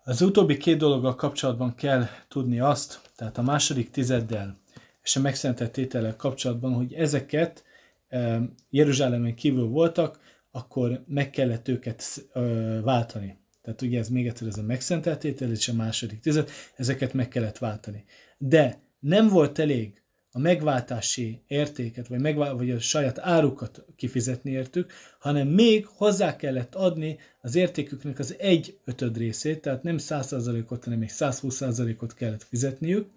Az 0.03 0.21
utóbbi 0.21 0.57
két 0.57 0.77
dologgal 0.77 1.15
kapcsolatban 1.15 1.75
kell 1.75 2.07
tudni 2.27 2.59
azt, 2.59 3.01
tehát 3.15 3.37
a 3.37 3.41
második 3.41 3.89
tizeddel 3.89 4.59
és 5.03 5.15
a 5.15 5.19
megszentett 5.19 5.71
tétellel 5.71 6.15
kapcsolatban, 6.15 6.73
hogy 6.73 6.93
ezeket 6.93 7.63
e, 8.07 8.41
Jeruzsálemen 8.69 9.35
kívül 9.35 9.67
voltak, 9.67 10.19
akkor 10.51 11.03
meg 11.07 11.29
kellett 11.29 11.67
őket 11.67 12.03
e, 12.33 12.39
váltani. 12.81 13.37
Tehát 13.61 13.81
ugye 13.81 13.99
ez 13.99 14.09
még 14.09 14.27
egyszer 14.27 14.47
ez 14.47 14.57
a 14.57 14.63
megszentelt 14.63 15.19
tétel 15.19 15.51
és 15.51 15.67
a 15.67 15.73
második 15.73 16.19
tized, 16.19 16.49
ezeket 16.75 17.13
meg 17.13 17.27
kellett 17.27 17.57
váltani. 17.57 18.05
De 18.37 18.79
nem 18.99 19.27
volt 19.27 19.59
elég 19.59 20.01
a 20.39 20.41
megváltási 20.41 21.41
értéket, 21.47 22.07
vagy, 22.07 22.19
megvál, 22.19 22.53
vagy 22.53 22.71
a 22.71 22.79
saját 22.79 23.19
árukat 23.19 23.85
kifizetni 23.95 24.51
értük, 24.51 24.91
hanem 25.19 25.47
még 25.47 25.85
hozzá 25.85 26.35
kellett 26.35 26.75
adni 26.75 27.17
az 27.41 27.55
értéküknek 27.55 28.19
az 28.19 28.35
egy 28.37 28.77
ötöd 28.85 29.17
részét, 29.17 29.61
tehát 29.61 29.83
nem 29.83 29.95
100%-ot, 29.99 30.83
hanem 30.83 30.99
még 30.99 31.09
120%-ot 31.11 32.13
kellett 32.13 32.43
fizetniük, 32.43 33.09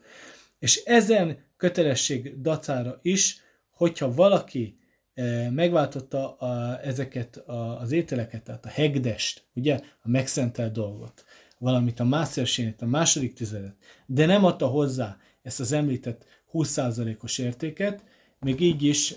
és 0.58 0.82
ezen 0.84 1.38
kötelesség 1.56 2.40
dacára 2.40 2.98
is, 3.02 3.40
hogyha 3.70 4.14
valaki 4.14 4.78
eh, 5.14 5.50
megváltotta 5.50 6.36
a, 6.36 6.80
ezeket 6.84 7.36
a, 7.36 7.80
az 7.80 7.92
ételeket, 7.92 8.42
tehát 8.42 8.64
a 8.64 8.68
hegdest, 8.68 9.44
ugye, 9.54 9.80
a 10.02 10.08
megszentelt 10.08 10.72
dolgot, 10.72 11.24
valamit 11.58 12.00
a 12.00 12.04
Master 12.04 12.48
a 12.78 12.86
második 12.86 13.34
tizedet, 13.34 13.74
de 14.06 14.26
nem 14.26 14.44
adta 14.44 14.66
hozzá 14.66 15.16
ezt 15.42 15.60
az 15.60 15.72
említett 15.72 16.24
20%-os 16.52 17.38
értéket, 17.38 18.02
még 18.40 18.60
így 18.60 18.82
is 18.82 19.14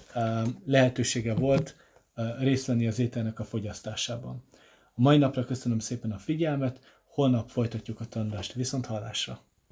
lehetősége 0.65 1.33
volt 1.33 1.75
részt 2.39 2.65
venni 2.65 2.87
az 2.87 2.99
ételnek 2.99 3.39
a 3.39 3.43
fogyasztásában. 3.43 4.43
A 4.93 5.01
mai 5.01 5.17
napra 5.17 5.45
köszönöm 5.45 5.79
szépen 5.79 6.11
a 6.11 6.17
figyelmet, 6.17 6.79
holnap 7.03 7.49
folytatjuk 7.49 7.99
a 7.99 8.05
tanulást. 8.05 8.53
Viszont 8.53 8.85
hallásra! 8.85 9.39